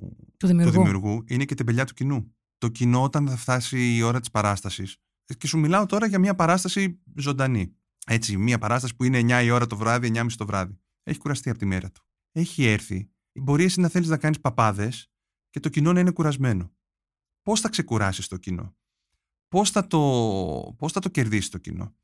του 0.00 0.36
του 0.36 0.46
δημιουργού. 0.46 0.72
δημιουργού, 0.72 1.24
είναι 1.26 1.44
και 1.44 1.52
η 1.52 1.56
τεμπελιά 1.56 1.84
του 1.84 1.94
κοινού. 1.94 2.34
Το 2.58 2.68
κοινό 2.68 3.02
όταν 3.02 3.28
θα 3.28 3.36
φτάσει 3.36 3.96
η 3.96 4.02
ώρα 4.02 4.20
της 4.20 4.30
παράστασης, 4.30 4.96
και 5.38 5.46
σου 5.46 5.58
μιλάω 5.58 5.86
τώρα 5.86 6.06
για 6.06 6.18
μια 6.18 6.34
παράσταση 6.34 7.00
ζωντανή. 7.16 7.76
Έτσι, 8.06 8.36
μια 8.36 8.58
παράσταση 8.58 8.96
που 8.96 9.04
είναι 9.04 9.18
9 9.18 9.44
η 9.44 9.50
ώρα 9.50 9.66
το 9.66 9.76
βράδυ, 9.76 10.12
9.30 10.14 10.26
το 10.36 10.46
βράδυ. 10.46 10.78
Έχει 11.02 11.18
κουραστεί 11.18 11.50
από 11.50 11.58
τη 11.58 11.66
μέρα 11.66 11.90
του. 11.90 12.04
Έχει 12.32 12.64
έρθει. 12.64 13.10
Μπορεί 13.32 13.64
εσύ 13.64 13.80
να 13.80 13.88
θέλεις 13.88 14.08
να 14.08 14.16
κάνεις 14.16 14.40
παπάδες 14.40 15.10
και 15.50 15.60
το 15.60 15.68
κοινό 15.68 15.92
να 15.92 16.00
είναι 16.00 16.10
κουρασμένο. 16.10 16.72
Πώς 17.42 17.60
θα 17.60 17.68
ξεκουράσεις 17.68 18.28
το 18.28 18.36
κοινό; 18.36 18.76
Πώς 19.48 19.70
θα 19.70 19.86
το, 19.86 19.98
πώς 20.78 20.92
θα 20.92 21.00
το 21.00 21.08
κερδίσεις 21.08 21.48
το 21.48 21.58
κοινό; 21.58 21.94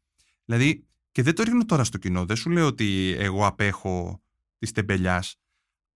Δηλαδή, 0.50 0.86
και 1.12 1.22
δεν 1.22 1.34
το 1.34 1.42
ρίχνω 1.42 1.64
τώρα 1.64 1.84
στο 1.84 1.98
κοινό. 1.98 2.24
Δεν 2.24 2.36
σου 2.36 2.50
λέω 2.50 2.66
ότι 2.66 3.16
εγώ 3.18 3.46
απέχω 3.46 4.22
της 4.58 4.72
τεμπελιάς. 4.72 5.36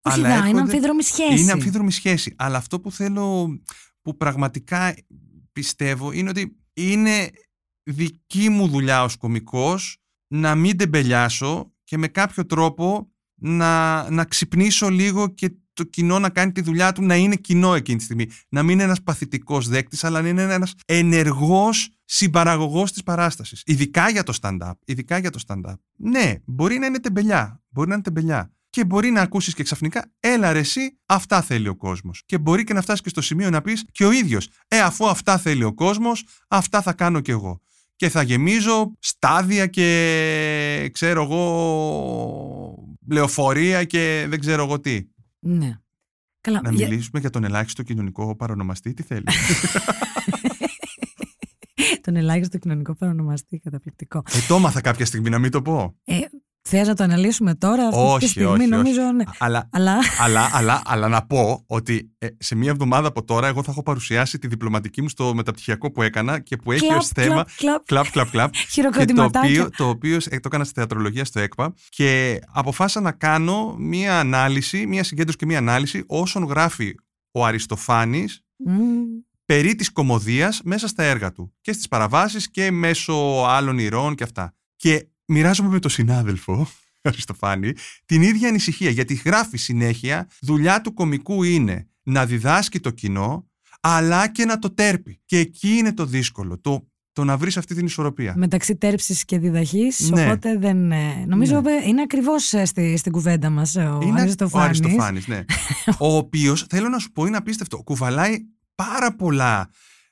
Όχι 0.01 0.21
δα, 0.21 0.47
είναι 0.47 0.59
αμφίδρομη 0.59 1.03
σχέση. 1.03 1.41
Είναι 1.41 1.51
αμφίδρομη 1.51 1.91
σχέση. 1.91 2.35
Αλλά 2.37 2.57
αυτό 2.57 2.79
που 2.79 2.91
θέλω, 2.91 3.47
που 4.01 4.17
πραγματικά 4.17 4.95
πιστεύω, 5.51 6.11
είναι 6.11 6.29
ότι 6.29 6.57
είναι 6.73 7.29
δική 7.83 8.49
μου 8.49 8.67
δουλειά 8.67 9.03
ως 9.03 9.17
κωμικός 9.17 9.97
να 10.27 10.55
μην 10.55 10.77
τεμπελιάσω 10.77 11.71
και 11.83 11.97
με 11.97 12.07
κάποιο 12.07 12.45
τρόπο 12.45 13.11
να, 13.35 14.09
να 14.09 14.25
ξυπνήσω 14.25 14.89
λίγο 14.89 15.27
και 15.27 15.55
το 15.73 15.83
κοινό 15.83 16.19
να 16.19 16.29
κάνει 16.29 16.51
τη 16.51 16.61
δουλειά 16.61 16.91
του 16.91 17.03
να 17.03 17.15
είναι 17.15 17.35
κοινό 17.35 17.75
εκείνη 17.75 17.97
τη 17.97 18.03
στιγμή. 18.03 18.27
Να 18.49 18.63
μην 18.63 18.71
είναι 18.73 18.83
ένας 18.83 19.01
παθητικός 19.01 19.67
δέκτης, 19.67 20.03
αλλά 20.03 20.21
να 20.21 20.27
είναι 20.27 20.41
ένας 20.41 20.73
ενεργός 20.85 21.89
συμπαραγωγός 22.05 22.91
της 22.91 23.03
παράστασης. 23.03 23.61
Ειδικά 23.65 24.09
για 24.09 24.23
το 24.23 24.37
stand-up. 24.41 24.73
Ειδικά 24.85 25.17
για 25.17 25.29
το 25.29 25.39
stand-up. 25.47 25.75
Ναι, 25.95 26.33
μπορεί 26.45 26.77
να 26.77 26.85
είναι 26.85 26.99
τεμπελιά. 26.99 27.61
Μπορεί 27.69 27.87
να 27.87 27.93
είναι 27.93 28.03
τεμπελιά. 28.03 28.51
Και 28.69 28.85
μπορεί 28.85 29.09
να 29.09 29.21
ακούσεις 29.21 29.53
και 29.53 29.63
ξαφνικά, 29.63 30.11
έλα 30.19 30.53
ρε 30.53 30.59
εσύ, 30.59 30.97
αυτά 31.05 31.41
θέλει 31.41 31.67
ο 31.67 31.75
κόσμος. 31.75 32.23
Και 32.25 32.37
μπορεί 32.37 32.63
και 32.63 32.73
να 32.73 32.81
φτάσεις 32.81 33.01
και 33.01 33.09
στο 33.09 33.21
σημείο 33.21 33.49
να 33.49 33.61
πεις 33.61 33.85
και 33.91 34.05
ο 34.05 34.11
ίδιος, 34.11 34.49
ε 34.67 34.81
αφού 34.81 35.07
αυτά 35.07 35.37
θέλει 35.37 35.63
ο 35.63 35.73
κόσμος, 35.73 36.25
αυτά 36.47 36.81
θα 36.81 36.93
κάνω 36.93 37.19
κι 37.19 37.31
εγώ. 37.31 37.61
Και 37.95 38.09
θα 38.09 38.21
γεμίζω 38.21 38.91
στάδια 38.99 39.67
και 39.67 40.89
ξέρω 40.93 41.23
εγώ 41.23 41.43
λεωφορεία 43.11 43.83
και 43.83 44.25
δεν 44.29 44.39
ξέρω 44.39 44.63
εγώ 44.63 44.79
τι. 44.79 45.01
Ναι. 45.43 45.77
Καλά, 46.41 46.59
Να 46.63 46.71
για- 46.71 46.87
μιλήσουμε 46.87 47.19
για 47.19 47.29
τον 47.29 47.43
ελάχιστο 47.43 47.83
κοινωνικό 47.83 48.35
παρονομαστή, 48.35 48.93
τι 48.93 49.03
θέλει. 49.03 49.23
τον 52.01 52.15
ελάχιστο 52.15 52.57
κοινωνικό 52.57 52.95
παρονομαστή, 52.95 53.59
καταπληκτικό. 53.59 54.17
ε, 54.17 54.39
το 54.47 54.55
έμαθα 54.55 54.81
κάποια 54.81 55.05
στιγμή 55.05 55.29
να 55.29 55.39
μην 55.39 55.51
το 55.51 55.61
πω. 55.61 55.95
Ε, 56.03 56.17
θες 56.63 56.87
να 56.87 56.93
το 56.93 57.03
αναλύσουμε 57.03 57.55
τώρα, 57.55 57.87
αυτή 57.87 57.99
Όχι, 57.99 58.19
τη 58.19 58.27
στιγμή, 58.27 58.47
όχι, 58.49 58.59
όχι. 58.61 58.69
νομίζω, 58.69 59.01
ναι. 59.01 59.23
Αλλά 59.37 59.69
Αλλά 59.71 59.97
αλλά, 60.19 60.49
αλλά, 60.53 60.81
αλλά 60.85 61.07
να 61.07 61.25
πω 61.25 61.63
ότι 61.67 62.11
ε, 62.17 62.27
σε 62.37 62.55
μία 62.55 62.69
εβδομάδα 62.69 63.07
από 63.07 63.23
τώρα 63.23 63.47
εγώ 63.47 63.63
θα 63.63 63.71
έχω 63.71 63.83
παρουσιάσει 63.83 64.39
τη 64.39 64.47
διπλωματική 64.47 65.01
μου 65.01 65.09
στο 65.09 65.33
μεταπτυχιακό 65.35 65.91
που 65.91 66.01
έκανα 66.01 66.39
και 66.39 66.55
που 66.57 66.71
έχει 66.71 66.87
κλαπ, 66.87 66.99
ως 66.99 67.07
θέμα 67.07 67.45
κλαπ, 67.55 67.85
κλαπ, 67.85 67.85
κλαπ 67.85 68.11
κλαπ 68.11 68.29
κλαπ 68.29 68.51
και 68.53 68.59
το 68.59 68.67
χειροκροτηματάκια. 68.69 69.49
οποίο, 69.49 69.69
το 69.77 69.87
οποίο 69.89 70.15
ε, 70.15 70.39
το 70.39 70.41
έκανα 70.45 70.63
στη 70.63 70.73
θεατρολογία 70.75 71.25
στο 71.25 71.39
ΕΚΠΑ 71.39 71.73
και 71.89 72.39
αποφάσισα 72.51 73.01
να 73.01 73.11
κάνω 73.11 73.75
μία 73.77 74.19
ανάλυση, 74.19 74.85
μία 74.87 75.03
συγκέντρωση 75.03 75.37
και 75.37 75.45
μία 75.45 75.57
ανάλυση 75.57 76.03
όσων 76.07 76.43
γράφει 76.43 76.95
ο 77.31 77.45
Αριστοφάνης 77.45 78.41
Μμμ. 78.57 79.01
περί 79.45 79.75
της 79.75 79.91
κομμωδίας 79.91 80.61
μέσα 80.63 80.87
στα 80.87 81.03
έργα 81.03 81.31
του 81.31 81.53
και 81.61 81.73
στις 81.73 81.87
παραβάσεις 81.87 82.49
και 82.49 82.71
μέσω 82.71 83.43
άλλων 83.47 83.77
ηρών 83.77 84.15
και 84.15 84.23
αυτά. 84.23 84.53
Και 84.75 85.07
μοιράζομαι 85.25 85.69
με 85.69 85.79
τον 85.79 85.91
συνάδελφο 85.91 86.67
Αριστοφάνη 87.01 87.73
την 88.05 88.21
ίδια 88.21 88.47
ανησυχία 88.47 88.89
γιατί 88.89 89.13
γράφει 89.13 89.57
συνέχεια 89.57 90.27
δουλειά 90.41 90.81
του 90.81 90.93
κομικού 90.93 91.43
είναι 91.43 91.87
να 92.03 92.25
διδάσκει 92.25 92.79
το 92.79 92.89
κοινό 92.91 93.47
αλλά 93.79 94.27
και 94.27 94.45
να 94.45 94.59
το 94.59 94.73
τέρπει. 94.73 95.19
Και 95.25 95.37
εκεί 95.37 95.67
είναι 95.69 95.93
το 95.93 96.05
δύσκολο, 96.05 96.59
το, 96.59 96.87
το 97.13 97.23
να 97.23 97.37
βρεις 97.37 97.57
αυτή 97.57 97.75
την 97.75 97.85
ισορροπία. 97.85 98.33
Μεταξύ 98.37 98.75
τέρψης 98.75 99.25
και 99.25 99.39
διδαχής, 99.39 100.09
Ναι. 100.09 100.21
οπότε 100.25 100.57
δεν... 100.57 100.91
ε, 100.91 101.25
Νομίζω 101.27 101.61
Ναι. 101.61 101.71
είναι 101.87 102.01
ακριβώς 102.01 102.53
ε, 102.53 102.65
στη, 102.65 102.97
στην 102.97 103.11
κουβέντα 103.11 103.49
μας 103.49 103.75
ε, 103.75 103.83
ο 103.83 103.99
είναι 104.03 104.21
Αριστοφάνης. 104.21 104.79
ο 104.79 104.83
Αριστοφάνης, 104.83 105.27
ναι. 105.27 105.43
ο 106.07 106.15
οποίος, 106.17 106.65
θέλω 106.69 106.89
να 106.89 106.99
σου 106.99 107.11
πω, 107.11 107.25
είναι 107.25 107.37
απίστευτο. 107.37 107.83
Κουβαλάει 107.83 108.35
πάρα 108.75 109.15
πολλά, 109.15 109.69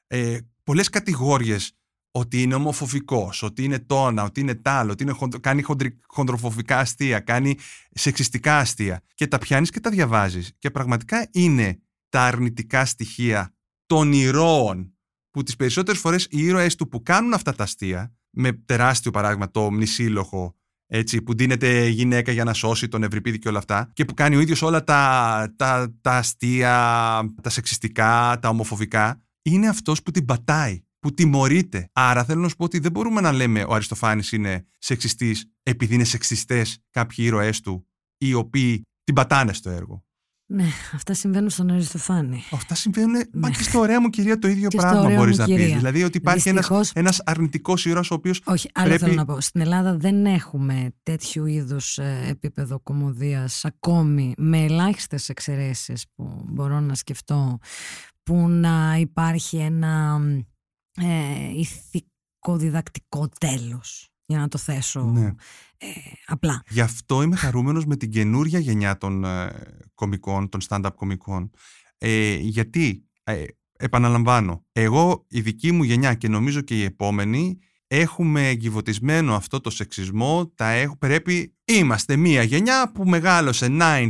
ε, 0.07 0.37
πολλές 0.63 0.89
κατηγόριες 0.89 1.71
ότι 2.11 2.41
είναι 2.41 2.55
ομοφοβικός, 2.55 3.43
ότι 3.43 3.63
είναι 3.63 3.79
τόνα, 3.79 4.23
ότι 4.23 4.39
είναι 4.39 4.55
τάλο, 4.55 4.91
ότι 4.91 5.03
είναι 5.03 5.11
χοντρο- 5.11 5.41
κάνει 5.41 5.61
χοντρι- 5.61 5.99
χοντροφοβικά 6.07 6.77
αστεία, 6.79 7.19
κάνει 7.19 7.57
σεξιστικά 7.91 8.57
αστεία. 8.57 9.01
Και 9.13 9.27
τα 9.27 9.37
πιάνεις 9.37 9.69
και 9.69 9.79
τα 9.79 9.89
διαβάζεις. 9.89 10.51
Και 10.57 10.71
πραγματικά 10.71 11.27
είναι 11.31 11.79
τα 12.09 12.23
αρνητικά 12.25 12.85
στοιχεία 12.85 13.53
των 13.85 14.11
ηρώων 14.13 14.93
που 15.31 15.43
τις 15.43 15.55
περισσότερες 15.55 16.01
φορές 16.01 16.27
οι 16.29 16.43
ήρωες 16.43 16.75
του 16.75 16.87
που 16.87 17.03
κάνουν 17.03 17.33
αυτά 17.33 17.53
τα 17.53 17.63
αστεία, 17.63 18.13
με 18.29 18.51
τεράστιο 18.51 19.11
παράδειγμα 19.11 19.51
το 19.51 19.71
μνησίλοχο, 19.71 20.55
έτσι, 20.87 21.21
που 21.21 21.35
δίνεται 21.35 21.87
γυναίκα 21.87 22.31
για 22.31 22.43
να 22.43 22.53
σώσει 22.53 22.87
τον 22.87 23.03
Ευρυπίδη 23.03 23.39
και 23.39 23.47
όλα 23.47 23.57
αυτά 23.57 23.89
και 23.93 24.05
που 24.05 24.13
κάνει 24.13 24.35
ο 24.35 24.39
ίδιος 24.39 24.61
όλα 24.61 24.83
τα, 24.83 25.53
τα, 25.55 25.93
τα 26.01 26.11
αστεία, 26.11 26.73
τα 27.41 27.49
σεξιστικά, 27.49 28.39
τα 28.41 28.49
ομοφοβικά, 28.49 29.21
είναι 29.41 29.67
αυτός 29.67 30.03
που 30.03 30.11
την 30.11 30.25
πατάει, 30.25 30.81
που 31.01 31.13
τιμωρείται. 31.13 31.89
Άρα 31.93 32.23
θέλω 32.23 32.41
να 32.41 32.47
σου 32.49 32.55
πω 32.55 32.63
ότι 32.63 32.79
δεν 32.79 32.91
μπορούμε 32.91 33.21
να 33.21 33.31
λέμε 33.31 33.63
ο 33.67 33.73
Αριστοφάνης 33.73 34.31
είναι 34.31 34.65
σεξιστής 34.77 35.45
επειδή 35.63 35.93
είναι 35.95 36.03
σεξιστές 36.03 36.79
κάποιοι 36.89 37.15
ήρωές 37.27 37.59
του 37.61 37.87
οι 38.17 38.33
οποίοι 38.33 38.81
την 39.03 39.15
πατάνε 39.15 39.53
στο 39.53 39.69
έργο. 39.69 40.03
Ναι, 40.53 40.65
αυτά 40.93 41.13
συμβαίνουν 41.13 41.49
στον 41.49 41.69
Αριστοφάνη. 41.71 42.43
Αυτά 42.51 42.75
συμβαίνουν, 42.75 43.21
μα 43.33 43.49
και 43.49 43.63
στο 43.63 43.79
ωραία 43.79 44.01
μου 44.01 44.09
κυρία 44.09 44.39
το 44.39 44.47
ίδιο 44.47 44.61
Ναι. 44.61 44.67
Και 44.67 44.77
στο 44.79 44.87
πράγμα 44.87 45.01
ωραία 45.05 45.17
μπορείς 45.17 45.37
μου 45.37 45.41
να 45.47 45.47
πεις. 45.55 45.55
κυρία. 45.63 45.77
Δηλαδή 45.77 46.03
ότι 46.03 46.17
υπάρχει 46.17 46.49
ένας, 46.49 46.59
Δυστυχώς- 46.67 46.91
ένας 46.95 47.21
αρνητικός 47.25 47.85
ήρωας 47.85 48.11
ο 48.11 48.13
οποίος 48.13 48.41
Όχι, 48.45 48.69
άλλο 48.73 48.87
Πρέπει- 48.87 49.03
θέλω 49.03 49.13
να 49.15 49.25
πω. 49.25 49.41
Στην 49.41 49.61
Ελλάδα 49.61 49.97
δεν 49.97 50.25
έχουμε 50.25 50.93
τέτοιου 51.03 51.45
είδους 51.45 51.97
ε, 51.97 52.23
επίπεδο 52.27 52.79
κομμωδίας 52.79 53.65
ακόμη 53.65 54.33
με 54.37 54.63
ελάχιστες 54.63 55.29
εξαιρέσεις 55.29 56.05
που 56.15 56.45
μπορώ 56.49 56.79
να 56.79 56.95
σκεφτώ 56.95 57.57
που 58.23 58.47
να 58.49 58.95
υπάρχει 58.99 59.57
ένα 59.57 60.19
ε, 60.97 61.51
ηθικοδιδακτικό 61.55 63.27
τέλος 63.39 64.09
για 64.25 64.39
να 64.39 64.47
το 64.47 64.57
θέσω 64.57 65.03
Ναι. 65.03 65.25
ε, 65.77 65.87
απλά. 66.25 66.63
Γι' 66.69 66.81
αυτό 66.81 67.21
είμαι 67.21 67.35
χαρούμενος 67.35 67.85
με 67.85 67.95
την 67.97 68.11
καινούρια 68.11 68.59
γενιά 68.59 68.97
των 68.97 69.23
ε, 69.23 69.49
κομικών, 69.93 70.49
των 70.49 70.61
stand-up 70.67 70.89
κομικών. 70.95 71.51
Ε, 71.97 72.35
γιατί, 72.35 73.09
ε, 73.23 73.43
επαναλαμβάνω, 73.77 74.65
εγώ 74.71 75.25
η 75.29 75.41
δική 75.41 75.71
μου 75.71 75.83
γενιά 75.83 76.13
και 76.13 76.27
νομίζω 76.27 76.61
και 76.61 76.77
η 76.77 76.83
επόμενη 76.83 77.57
έχουμε 77.93 78.47
εγκυβωτισμένο 78.47 79.35
αυτό 79.35 79.61
το 79.61 79.69
σεξισμό, 79.69 80.51
τα 80.55 80.69
έχ, 80.69 80.89
πρέπει, 80.99 81.53
είμαστε 81.65 82.15
μία 82.15 82.43
γενιά 82.43 82.91
που 82.93 83.03
μεγάλωσε 83.05 83.67
90s, 83.79 84.09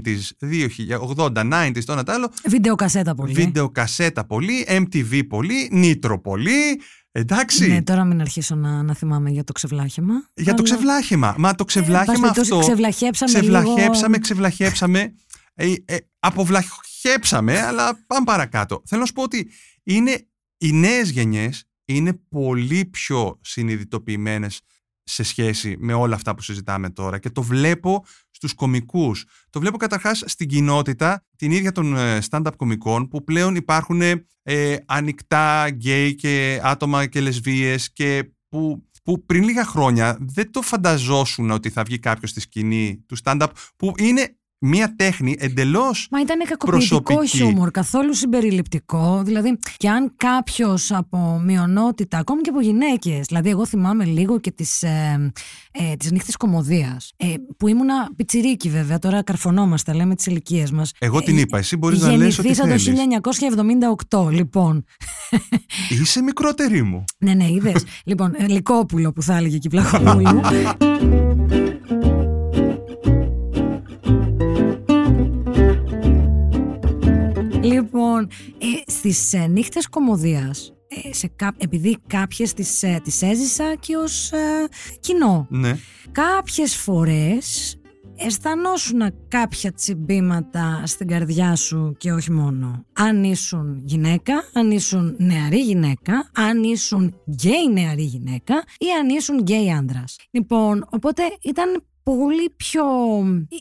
80, 1.17 1.31
90s, 1.33 1.83
το 1.85 1.91
ένα 1.91 2.03
το 2.03 2.11
άλλο. 2.11 2.31
Βίντεο 2.45 2.75
κασέτα 2.75 3.15
πολύ. 3.15 3.33
Βίντεο 3.33 3.69
κασέτα 3.69 4.25
πολύ, 4.25 4.65
MTV 4.69 5.21
πολύ, 5.27 5.69
Νίτρο 5.71 6.21
πολύ, 6.21 6.81
εντάξει. 7.11 7.67
Ναι, 7.67 7.83
τώρα 7.83 8.03
μην 8.03 8.21
αρχίσω 8.21 8.55
να, 8.55 8.83
να 8.83 8.93
θυμάμαι 8.93 9.29
για 9.29 9.43
το 9.43 9.51
ξεβλάχημα. 9.51 10.13
Για 10.33 10.53
το 10.53 10.63
αλλά- 10.63 10.63
ξεβλάχημα. 10.63 11.35
Μα 11.37 11.55
το 11.55 11.63
Ε, 11.63 11.65
ξεβλάχημα 11.65 12.13
εν 12.13 12.19
πάση 12.21 12.33
περιπτώσει, 12.33 12.51
αυτό. 12.53 12.65
Ξεβλαχέψαμε, 12.71 13.31
Ξεβλαχέψαμε, 13.31 14.07
λίγο... 14.07 14.19
ξεβλαχέψαμε. 14.19 15.13
Ε, 15.53 15.73
ε, 15.85 15.97
αποβλαχέψαμε, 16.19 17.59
αλλά 17.61 18.03
πάμε 18.07 18.25
παρακάτω. 18.25 18.81
Θέλω 18.85 19.01
να 19.01 19.07
σου 19.07 19.13
πω 19.13 19.23
ότι 19.23 19.49
είναι, 19.83 20.27
οι 20.57 20.71
νέες 20.71 21.11
γενιές 21.91 21.99
είναι 21.99 22.13
πολύ 22.29 22.85
πιο 22.85 23.39
συνειδητοποιημένες 23.41 24.61
σε 25.03 25.23
σχέση 25.23 25.75
με 25.79 25.93
όλα 25.93 26.15
αυτά 26.15 26.35
που 26.35 26.41
συζητάμε 26.41 26.89
τώρα 26.89 27.19
και 27.19 27.29
το 27.29 27.41
βλέπω 27.41 28.05
στους 28.31 28.53
κομικούς. 28.53 29.25
Το 29.49 29.59
βλέπω 29.59 29.77
καταρχάς 29.77 30.23
στην 30.25 30.47
κοινότητα 30.47 31.25
την 31.35 31.51
ίδια 31.51 31.71
των 31.71 31.97
ε, 31.97 32.19
stand-up 32.29 32.51
κομικών 32.57 33.07
που 33.07 33.23
πλέον 33.23 33.55
υπάρχουν 33.55 34.01
ε, 34.43 34.75
ανοιχτά 34.85 35.69
γκέι 35.69 36.15
και 36.15 36.59
άτομα 36.63 37.05
και 37.05 37.21
λεσβείες 37.21 37.93
και 37.93 38.31
που, 38.49 38.89
που 39.03 39.25
πριν 39.25 39.43
λίγα 39.43 39.65
χρόνια 39.65 40.17
δεν 40.19 40.51
το 40.51 40.61
φανταζόσουν 40.61 41.51
ότι 41.51 41.69
θα 41.69 41.83
βγει 41.83 41.99
κάποιος 41.99 42.29
στη 42.29 42.39
σκηνή 42.39 43.03
του 43.07 43.17
stand-up 43.23 43.47
που 43.75 43.93
είναι 43.97 44.35
μια 44.63 44.95
τέχνη 44.95 45.35
εντελώς 45.39 46.07
Μα 46.11 46.21
ήταν 46.21 46.39
κακοποιητικό 46.47 47.01
προσωπική. 47.01 47.37
χιούμορ, 47.37 47.71
καθόλου 47.71 48.13
συμπεριληπτικό. 48.13 49.21
Δηλαδή, 49.25 49.59
και 49.77 49.89
αν 49.89 50.13
κάποιος 50.17 50.91
από 50.91 51.41
μειονότητα, 51.45 52.17
ακόμη 52.17 52.41
και 52.41 52.49
από 52.49 52.61
γυναίκες, 52.61 53.25
δηλαδή, 53.27 53.49
εγώ 53.49 53.65
θυμάμαι 53.65 54.05
λίγο 54.05 54.39
και 54.39 54.51
τις 54.51 54.83
ε, 54.83 55.31
ε, 55.71 55.95
τις 55.95 56.11
νύχτες 56.11 56.35
κομμωδίας, 56.37 57.13
ε, 57.17 57.33
που 57.57 57.67
ήμουνα 57.67 58.09
πιτσιρίκι 58.15 58.69
βέβαια, 58.69 58.99
τώρα 58.99 59.23
καρφωνόμαστε, 59.23 59.93
λέμε 59.93 60.15
τις 60.15 60.25
ηλικίες 60.25 60.71
μας. 60.71 60.91
Εγώ 60.99 61.21
την 61.21 61.37
είπα, 61.37 61.57
εσύ 61.57 61.77
μπορείς 61.77 62.01
να 62.01 62.15
λες 62.15 62.39
ό,τι 62.39 62.47
Γεννηθήσα 62.47 62.61
το 62.61 62.93
θέλεις. 62.93 62.99
1978, 64.09 64.29
λοιπόν. 64.31 64.83
Είσαι 66.01 66.21
μικρότερη 66.21 66.81
μου. 66.83 67.03
ναι, 67.17 67.33
ναι, 67.33 67.47
είδες. 67.49 67.83
λοιπόν, 68.05 68.33
ε, 68.37 68.47
Λυκόπουλο 68.47 69.11
που 69.11 69.21
θα 69.21 69.35
έλεγε 69.37 69.55
εκεί 69.55 69.69
Πλαχοπούλου. 69.69 70.39
λοιπόν, 77.81 78.27
ε, 78.57 78.91
στις 78.91 79.33
ε, 79.33 79.47
νύχτες 79.47 79.87
κωμωδίας, 79.87 80.73
ε, 80.87 81.13
σε 81.13 81.27
κά- 81.35 81.55
επειδή 81.63 81.97
κάποιες 82.07 82.53
τις, 82.53 82.83
ε, 82.83 82.99
τις 83.03 83.21
έζησα 83.21 83.75
και 83.79 83.95
ως 83.95 84.31
ε, 84.31 84.67
κοινό, 84.99 85.47
Ναι. 85.49 85.77
κάποιες 86.11 86.75
φορές 86.75 87.75
αισθανόσουν 88.15 89.01
κάποια 89.27 89.71
τσιμπήματα 89.73 90.81
στην 90.85 91.07
καρδιά 91.07 91.55
σου 91.55 91.95
και 91.97 92.11
όχι 92.11 92.31
μόνο. 92.31 92.85
Αν 92.93 93.23
ήσουν 93.23 93.81
γυναίκα, 93.85 94.33
αν 94.53 94.71
ήσουν 94.71 95.15
νεαρή 95.19 95.59
γυναίκα, 95.61 96.29
αν 96.35 96.63
ήσουν 96.63 97.15
γκέι 97.29 97.71
νεαρή 97.73 98.03
γυναίκα 98.03 98.53
ή 98.77 98.85
αν 98.99 99.09
ήσουν 99.09 99.37
γκέι 99.39 99.71
άντρας. 99.71 100.15
Λοιπόν, 100.31 100.87
οπότε 100.91 101.23
ήταν 101.41 101.83
πολύ 102.03 102.49
πιο... 102.55 102.83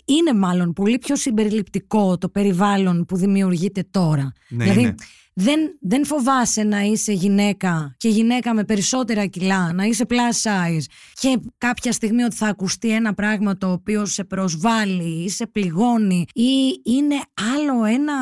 είναι 0.05 0.35
μάλλον 0.35 0.72
πολύ 0.72 0.98
πιο 0.98 1.16
συμπεριληπτικό 1.16 2.18
το 2.18 2.29
περιβάλλον 2.29 3.05
που 3.05 3.16
δημιουργείται 3.16 3.85
τώρα. 3.90 4.33
Ναι, 4.48 4.64
δηλαδή, 4.64 4.81
είναι. 4.81 4.94
δεν, 5.33 5.61
δεν 5.81 6.07
φοβάσαι 6.07 6.62
να 6.62 6.81
είσαι 6.81 7.12
γυναίκα 7.12 7.94
και 7.96 8.09
γυναίκα 8.09 8.55
με 8.55 8.64
περισσότερα 8.64 9.26
κιλά, 9.26 9.72
να 9.72 9.85
είσαι 9.85 10.07
plus 10.09 10.42
size 10.42 10.85
και 11.20 11.40
κάποια 11.59 11.92
στιγμή 11.92 12.22
ότι 12.22 12.37
θα 12.37 12.46
ακουστεί 12.46 12.90
ένα 12.90 13.14
πράγμα 13.14 13.57
το 13.57 13.72
οποίο 13.72 14.07
σε 14.07 14.24
προσβάλλει 14.24 15.24
ή 15.24 15.29
σε 15.29 15.46
πληγώνει 15.46 16.24
ή 16.33 16.81
είναι 16.85 17.14
άλλο 17.57 17.85
ένα 17.85 18.14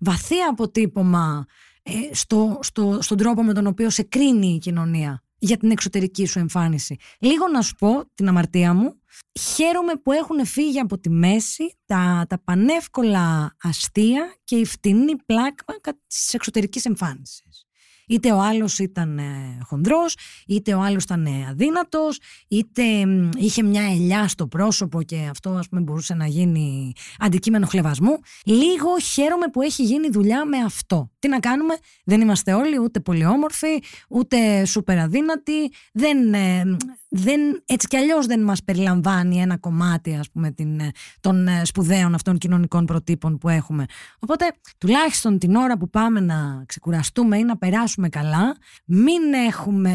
βαθύ 0.00 0.40
αποτύπωμα 0.50 1.46
ε, 1.82 2.14
στο, 2.14 2.58
στο, 2.62 2.98
στον 3.00 3.16
τρόπο 3.16 3.42
με 3.42 3.52
τον 3.52 3.66
οποίο 3.66 3.90
σε 3.90 4.02
κρίνει 4.02 4.54
η 4.54 4.58
κοινωνία; 4.58 5.22
Για 5.44 5.56
την 5.56 5.70
εξωτερική 5.70 6.26
σου 6.26 6.38
εμφάνιση. 6.38 6.96
Λίγο 7.20 7.48
να 7.48 7.62
σου 7.62 7.74
πω 7.74 8.04
την 8.14 8.28
αμαρτία 8.28 8.74
μου, 8.74 9.00
χαίρομαι 9.40 9.92
που 9.94 10.12
έχουν 10.12 10.46
φύγει 10.46 10.78
από 10.78 10.98
τη 10.98 11.10
μέση 11.10 11.76
τα, 11.86 12.26
τα 12.28 12.42
πανεύκολα 12.44 13.56
αστεία 13.62 14.36
και 14.44 14.56
η 14.56 14.64
φτηνή 14.64 15.16
πλάκμα 15.16 15.74
της 16.06 16.34
εξωτερικής 16.34 16.84
εμφάνισης. 16.84 17.66
Είτε 18.06 18.32
ο 18.32 18.40
άλλος 18.40 18.78
ήταν 18.78 19.18
ε, 19.18 19.58
χονδρός, 19.66 20.16
είτε 20.46 20.74
ο 20.74 20.80
άλλος 20.80 21.02
ήταν 21.02 21.26
ε, 21.26 21.46
αδύνατος, 21.50 22.18
είτε 22.48 23.06
μ, 23.06 23.28
είχε 23.36 23.62
μια 23.62 23.82
ελιά 23.82 24.28
στο 24.28 24.46
πρόσωπο 24.46 25.02
και 25.02 25.28
αυτό 25.30 25.50
ας 25.50 25.68
πούμε 25.68 25.80
μπορούσε 25.80 26.14
να 26.14 26.26
γίνει 26.26 26.92
αντικείμενο 27.18 27.66
χλεβασμού. 27.66 28.16
Λίγο 28.44 28.98
χαίρομαι 28.98 29.46
που 29.52 29.62
έχει 29.62 29.82
γίνει 29.82 30.08
δουλειά 30.10 30.44
με 30.44 30.58
αυτό. 30.58 31.10
Τι 31.18 31.28
να 31.28 31.38
κάνουμε, 31.38 31.74
δεν 32.04 32.20
είμαστε 32.20 32.52
όλοι 32.52 32.78
ούτε 32.78 33.00
πολύ 33.00 33.24
όμορφοι, 33.24 33.82
ούτε 34.08 34.64
σούπερ 34.64 34.98
αδύνατοι, 34.98 35.72
δεν, 35.92 36.34
ε, 36.34 36.64
μ, 36.64 36.76
δεν, 37.14 37.40
έτσι 37.66 37.86
κι 37.86 37.96
αλλιώς 37.96 38.26
δεν 38.26 38.42
μας 38.42 38.64
περιλαμβάνει 38.64 39.40
ένα 39.40 39.56
κομμάτι 39.58 40.14
ας 40.14 40.30
πούμε 40.30 40.50
την, 40.52 40.80
ε, 40.80 40.90
των 41.20 41.48
ε, 41.48 41.64
σπουδαίων 41.64 42.14
αυτών 42.14 42.38
κοινωνικών 42.38 42.84
προτύπων 42.84 43.38
που 43.38 43.48
έχουμε. 43.48 43.84
Οπότε 44.18 44.44
τουλάχιστον 44.78 45.38
την 45.38 45.54
ώρα 45.54 45.76
που 45.78 45.90
πάμε 45.90 46.20
να 46.20 46.64
ξεκουραστούμε 46.66 47.38
ή 47.38 47.42
να 47.42 47.58
περάσουμε 47.58 48.08
καλά, 48.08 48.56
μην 48.84 49.32
έχουμε, 49.46 49.90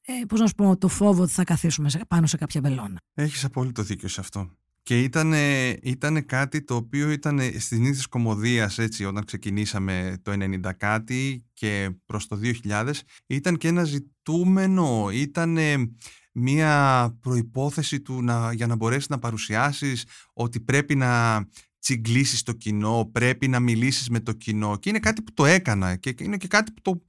ε, 0.00 0.12
πώς 0.28 0.40
να 0.40 0.46
σου 0.46 0.54
πω, 0.54 0.76
το 0.78 0.88
φόβο 0.88 1.22
ότι 1.22 1.32
θα 1.32 1.44
καθίσουμε 1.44 1.88
σε- 1.88 2.00
πάνω 2.08 2.26
σε 2.26 2.36
κάποια 2.36 2.60
βελόνα. 2.60 2.96
Έχεις 3.14 3.44
απόλυτο 3.44 3.82
δίκιο 3.82 4.08
σε 4.08 4.20
αυτό. 4.20 4.50
Και 4.82 5.02
ήταν, 5.02 5.32
ήτανε 5.82 6.20
κάτι 6.20 6.62
το 6.64 6.74
οποίο 6.74 7.10
ήταν 7.10 7.40
στις 7.58 7.78
νύχτες 7.78 8.06
κομμωδίας 8.06 8.78
έτσι 8.78 9.04
όταν 9.04 9.24
ξεκινήσαμε 9.24 10.16
το 10.22 10.32
90 10.32 10.72
κάτι 10.76 11.44
και 11.52 11.90
προς 12.06 12.26
το 12.26 12.36
2000 12.36 12.90
ήταν 13.26 13.56
και 13.56 13.68
ένα 13.68 13.84
ζητούμενο, 13.84 15.08
ήταν 15.12 15.58
μια 16.38 17.16
προϋπόθεση 17.20 18.00
του 18.00 18.22
να, 18.22 18.52
για 18.52 18.66
να 18.66 18.76
μπορέσεις 18.76 19.08
να 19.08 19.18
παρουσιάσεις 19.18 20.04
ότι 20.32 20.60
πρέπει 20.60 20.94
να 20.94 21.44
τσιγκλήσεις 21.78 22.42
το 22.42 22.52
κοινό, 22.52 23.08
πρέπει 23.12 23.48
να 23.48 23.60
μιλήσεις 23.60 24.08
με 24.08 24.20
το 24.20 24.32
κοινό 24.32 24.76
και 24.76 24.88
είναι 24.88 24.98
κάτι 24.98 25.22
που 25.22 25.32
το 25.32 25.46
έκανα 25.46 25.96
και 25.96 26.14
είναι 26.20 26.36
και 26.36 26.46
κάτι 26.46 26.72
που 26.72 26.80
το, 26.80 27.02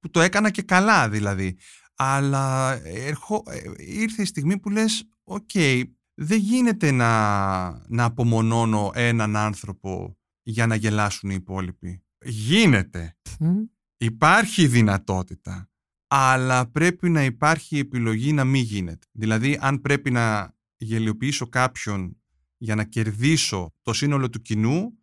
που 0.00 0.10
το 0.10 0.20
έκανα 0.20 0.50
και 0.50 0.62
καλά 0.62 1.08
δηλαδή. 1.08 1.56
Αλλά 1.96 2.72
ερχο, 2.84 3.42
ε, 3.46 3.70
ήρθε 3.76 4.22
η 4.22 4.24
στιγμή 4.24 4.58
που 4.58 4.70
λες, 4.70 5.08
οκ, 5.24 5.50
δεν 6.14 6.38
γίνεται 6.38 6.90
να, 6.90 7.10
να 7.88 8.04
απομονώνω 8.04 8.90
έναν 8.94 9.36
άνθρωπο 9.36 10.18
για 10.42 10.66
να 10.66 10.74
γελάσουν 10.74 11.30
οι 11.30 11.34
υπόλοιποι. 11.38 12.02
Γίνεται. 12.24 13.16
Μμ. 13.38 13.62
Υπάρχει 13.96 14.66
δυνατότητα. 14.66 15.68
Αλλά 16.16 16.66
πρέπει 16.70 17.08
να 17.08 17.24
υπάρχει 17.24 17.78
επιλογή 17.78 18.32
να 18.32 18.44
μην 18.44 18.62
γίνεται. 18.62 19.06
Δηλαδή, 19.12 19.58
αν 19.60 19.80
πρέπει 19.80 20.10
να 20.10 20.56
γελιοποιήσω 20.76 21.48
κάποιον 21.48 22.22
για 22.56 22.74
να 22.74 22.84
κερδίσω 22.84 23.74
το 23.82 23.92
σύνολο 23.92 24.30
του 24.30 24.40
κοινού, 24.40 24.98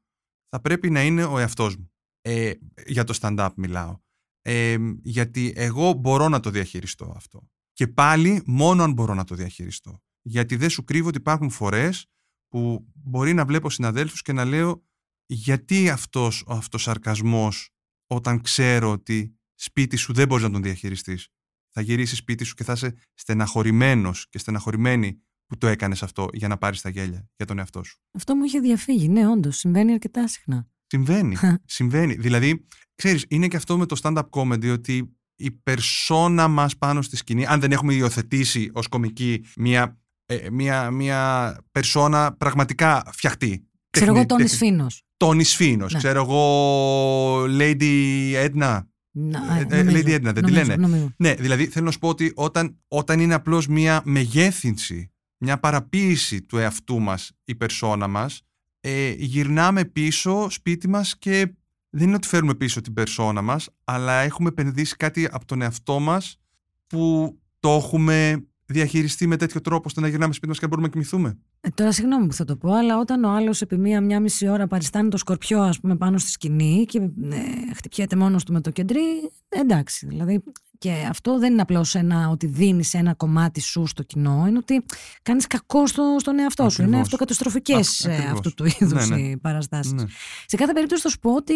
θα 0.49 0.61
πρέπει 0.61 0.89
να 0.89 1.03
είναι 1.03 1.23
ο 1.23 1.39
εαυτός 1.39 1.75
μου. 1.75 1.91
Ε, 2.21 2.51
για 2.85 3.03
το 3.03 3.17
stand-up 3.21 3.49
μιλάω. 3.55 3.99
Ε, 4.41 4.77
γιατί 5.03 5.53
εγώ 5.55 5.93
μπορώ 5.93 6.29
να 6.29 6.39
το 6.39 6.49
διαχειριστώ 6.49 7.13
αυτό. 7.15 7.49
Και 7.73 7.87
πάλι 7.87 8.43
μόνο 8.45 8.83
αν 8.83 8.93
μπορώ 8.93 9.13
να 9.13 9.23
το 9.23 9.35
διαχειριστώ. 9.35 10.01
Γιατί 10.21 10.55
δεν 10.55 10.69
σου 10.69 10.83
κρύβω 10.83 11.07
ότι 11.07 11.17
υπάρχουν 11.17 11.49
φορές 11.49 12.05
που 12.47 12.87
μπορεί 12.93 13.33
να 13.33 13.45
βλέπω 13.45 13.69
συναδέλφους 13.69 14.21
και 14.21 14.33
να 14.33 14.45
λέω 14.45 14.85
γιατί 15.25 15.89
αυτός 15.89 16.43
ο 16.47 16.53
αυτοσαρκασμός 16.53 17.69
όταν 18.07 18.41
ξέρω 18.41 18.91
ότι 18.91 19.35
σπίτι 19.61 19.95
σου 19.95 20.13
δεν 20.13 20.27
μπορείς 20.27 20.43
να 20.43 20.51
τον 20.51 20.61
διαχειριστείς. 20.63 21.27
Θα 21.73 21.81
γυρίσεις 21.81 22.17
σπίτι 22.17 22.43
σου 22.43 22.53
και 22.53 22.63
θα 22.63 22.73
είσαι 22.73 22.93
στεναχωρημένος 23.13 24.25
και 24.29 24.37
στεναχωρημένη 24.37 25.21
που 25.47 25.57
το 25.57 25.67
έκανες 25.67 26.03
αυτό 26.03 26.29
για 26.33 26.47
να 26.47 26.57
πάρεις 26.57 26.81
τα 26.81 26.89
γέλια 26.89 27.29
για 27.35 27.45
τον 27.45 27.59
εαυτό 27.59 27.83
σου. 27.83 27.99
Αυτό 28.17 28.35
μου 28.35 28.43
είχε 28.43 28.59
διαφύγει, 28.59 29.07
ναι 29.09 29.27
όντως, 29.27 29.57
συμβαίνει 29.57 29.91
αρκετά 29.91 30.27
συχνά. 30.27 30.67
Συμβαίνει. 30.87 31.35
συμβαίνει. 31.65 32.13
Δηλαδή, 32.13 32.67
ξέρεις, 32.95 33.25
είναι 33.27 33.47
και 33.47 33.55
αυτό 33.55 33.77
με 33.77 33.85
το 33.85 33.99
stand-up 34.03 34.29
comedy 34.29 34.71
ότι 34.71 35.15
η 35.35 35.51
περσόνα 35.51 36.47
μας 36.47 36.77
πάνω 36.77 37.01
στη 37.01 37.15
σκηνή, 37.15 37.45
αν 37.45 37.59
δεν 37.59 37.71
έχουμε 37.71 37.93
υιοθετήσει 37.93 38.69
ως 38.73 38.87
κομική 38.87 39.45
μια, 39.57 39.99
ε, 40.25 40.49
μια, 40.49 40.91
μια 40.91 41.57
περσόνα 41.71 42.33
πραγματικά 42.35 43.03
φτιαχτή. 43.11 43.67
Ξέρω 43.89 44.05
εγώ 44.11 44.13
Τεχνη- 44.25 44.27
τον 44.29 44.37
τεχνη- 44.37 44.53
Ισφίνος. 44.53 45.03
Τόνις 45.17 45.49
Σφίνος, 45.49 45.91
Ναι. 45.93 45.97
ξέρω 45.97 46.21
εγώ 46.21 47.43
Lady 47.43 48.33
Edna. 48.49 48.81
Να, 49.11 49.57
Ε, 49.57 49.65
ε, 49.69 49.83
νομίζω, 49.83 49.97
Lady 50.05 50.15
Edna, 50.15 50.21
δεν 50.21 50.33
τη 50.33 50.41
νομίζω, 50.41 50.59
λένε. 50.61 50.75
νομίζω. 50.75 51.13
Ναι, 51.17 51.33
δηλαδή 51.33 51.65
θέλω 51.65 51.85
να 51.85 51.91
σου 51.91 51.99
πω 51.99 52.07
ότι 52.07 52.31
όταν, 52.35 52.77
όταν 52.87 53.19
είναι 53.19 53.33
απλώς 53.33 53.67
μια 53.67 54.01
μεγέθυνση, 54.05 55.11
μια 55.37 55.59
παραποίηση 55.59 56.41
του 56.41 56.57
εαυτού 56.57 56.99
μας, 56.99 57.31
η 57.45 57.55
περσόνα 57.55 58.07
μας, 58.07 58.41
ε, 58.79 59.09
γυρνάμε 59.11 59.85
πίσω 59.85 60.49
σπίτι 60.49 60.87
μας 60.89 61.17
και 61.17 61.53
δεν 61.89 62.07
είναι 62.07 62.15
ότι 62.15 62.27
φέρουμε 62.27 62.55
πίσω 62.55 62.81
την 62.81 62.93
περσόνα 62.93 63.41
μας, 63.41 63.69
αλλά 63.83 64.13
έχουμε 64.13 64.49
επενδύσει 64.49 64.95
κάτι 64.95 65.27
από 65.31 65.45
τον 65.45 65.61
εαυτό 65.61 65.99
μας 65.99 66.39
που 66.87 67.35
το 67.59 67.69
έχουμε 67.69 68.45
διαχειριστεί 68.71 69.27
με 69.27 69.37
τέτοιο 69.37 69.61
τρόπο 69.61 69.83
ώστε 69.85 70.01
να 70.01 70.07
γυρνάμε 70.07 70.33
σπίτι 70.33 70.47
μας 70.47 70.57
και 70.57 70.65
να 70.65 70.69
μπορούμε 70.69 70.87
να 70.87 70.93
κοιμηθούμε; 70.93 71.37
Ε, 71.61 71.69
τώρα 71.69 71.91
συγγνώμη 71.91 72.27
που 72.27 72.33
θα 72.33 72.45
το 72.45 72.55
πω, 72.55 72.73
αλλά 72.73 72.97
όταν 72.97 73.23
ο 73.23 73.29
άλλος 73.29 73.61
επί 73.61 73.77
μία-μία 73.77 74.19
μισή 74.19 74.47
ώρα 74.47 74.67
παριστάνει 74.67 75.09
το 75.09 75.17
σκορπιό, 75.17 75.61
ας 75.61 75.79
πούμε, 75.79 75.95
πάνω 75.95 76.17
στη 76.17 76.31
σκηνή 76.31 76.85
και 76.85 76.97
ε, 77.31 77.73
χτυπιέται 77.75 78.15
μόνος 78.15 78.43
του 78.43 78.53
με 78.53 78.61
το 78.61 78.69
κεντρί, 78.69 79.31
εντάξει. 79.49 80.07
Δηλαδή, 80.07 80.43
και 80.77 80.91
αυτό 81.09 81.39
δεν 81.39 81.51
είναι 81.51 81.61
απλώς 81.61 81.95
ένα 81.95 82.29
ότι 82.29 82.45
δίνεις 82.47 82.93
ένα 82.93 83.13
κομμάτι 83.13 83.61
σου 83.61 83.85
στο 83.85 84.03
κοινό, 84.03 84.45
είναι 84.47 84.57
ότι 84.57 84.85
κάνεις 85.21 85.47
κακό 85.47 85.87
στο, 85.87 86.15
στον 86.19 86.39
εαυτό 86.39 86.69
σου. 86.69 86.81
Είναι 86.81 86.99
αυτοκαταστροφικές 86.99 88.05
ε, 88.05 88.29
αυτού 88.31 88.53
του 88.53 88.65
είδου 88.79 88.95
ναι, 88.95 89.05
ναι. 89.05 89.19
οι 89.21 89.37
παραστάσεις. 89.37 89.93
Ναι. 89.93 90.03
Σε 90.45 90.57
κάθε 90.57 90.73
περίπτωση 90.73 91.01
θα 91.01 91.09
σου 91.09 91.19
πω 91.19 91.35
ότι 91.35 91.53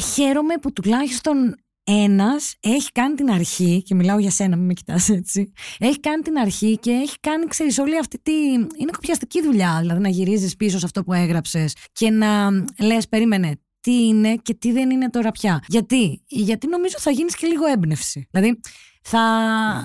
χαίρομαι 0.00 0.54
που 0.60 0.72
τουλάχιστον 0.72 1.56
ένας 1.88 2.54
έχει 2.60 2.92
κάνει 2.92 3.14
την 3.14 3.30
αρχή, 3.30 3.82
και 3.82 3.94
μιλάω 3.94 4.18
για 4.18 4.30
σένα, 4.30 4.56
μην 4.56 4.66
με 4.66 4.72
κοιτάς 4.72 5.08
έτσι. 5.08 5.52
Έχει 5.78 6.00
κάνει 6.00 6.22
την 6.22 6.36
αρχή 6.36 6.78
και 6.78 6.90
έχει 6.90 7.16
κάνει, 7.20 7.46
ξέρεις, 7.46 7.78
όλη 7.78 7.98
αυτή 7.98 8.18
τη. 8.22 8.32
Είναι 8.52 8.90
κοπιαστική 8.92 9.42
δουλειά. 9.42 9.78
Δηλαδή 9.80 10.00
να 10.00 10.08
γυρίζεις 10.08 10.56
πίσω 10.56 10.78
σε 10.78 10.84
αυτό 10.84 11.04
που 11.04 11.12
έγραψες 11.12 11.76
και 11.92 12.10
να 12.10 12.50
λες, 12.78 13.08
περίμενε, 13.08 13.60
τι 13.80 14.06
είναι 14.06 14.36
και 14.36 14.54
τι 14.54 14.72
δεν 14.72 14.90
είναι 14.90 15.10
τώρα 15.10 15.30
πια. 15.30 15.62
Γιατί, 15.66 16.22
Γιατί 16.26 16.66
νομίζω 16.66 16.94
θα 16.98 17.10
γίνεις 17.10 17.36
και 17.36 17.46
λίγο 17.46 17.66
έμπνευση. 17.66 18.28
Δηλαδή 18.30 18.60
θα, 19.02 19.20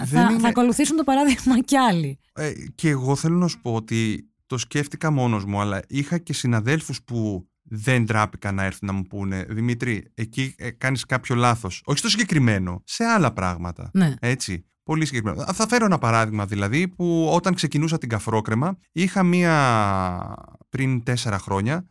θα, 0.06 0.22
είναι... 0.22 0.40
θα 0.40 0.48
ακολουθήσουν 0.48 0.98
το 0.98 1.04
παράδειγμα 1.04 1.60
κι 1.60 1.78
άλλοι. 1.78 2.20
Ε, 2.34 2.52
και 2.76 2.90
εγώ 2.90 3.16
θέλω 3.16 3.38
να 3.38 3.48
σου 3.48 3.62
πω 3.62 3.74
ότι 3.74 4.30
το 4.46 4.58
σκέφτηκα 4.58 5.12
μόνος 5.12 5.46
μου, 5.46 5.60
αλλά 5.62 5.82
είχα 5.88 6.18
και 6.18 6.34
συναδέλφους 6.34 7.04
που 7.04 7.48
δεν 7.74 8.06
τράπηκαν 8.06 8.56
να 8.56 8.64
έρθουν 8.64 8.88
να 8.88 8.94
μου 8.94 9.04
πούνε 9.04 9.46
Δημήτρη, 9.50 10.12
εκεί 10.14 10.56
ε, 10.58 10.70
κάνεις 10.70 11.06
κάποιο 11.06 11.36
λάθος. 11.36 11.82
Όχι 11.86 11.98
στο 11.98 12.10
συγκεκριμένο, 12.10 12.82
σε 12.86 13.04
άλλα 13.04 13.34
πράγματα. 13.34 13.90
Ναι. 13.94 14.14
Έτσι. 14.20 14.66
Πολύ 14.84 15.06
συγκεκριμένο. 15.06 15.54
Θα 15.54 15.68
φέρω 15.68 15.86
ένα 15.86 15.98
παράδειγμα 15.98 16.46
δηλαδή 16.46 16.88
που 16.88 17.30
όταν 17.32 17.54
ξεκινούσα 17.54 17.98
την 17.98 18.10
καφρόκρεμα 18.10 18.78
είχα 18.92 19.24
μία 19.24 20.36
πριν 20.70 21.04
τέσσερα 21.04 21.40
χρόνια 21.40 21.88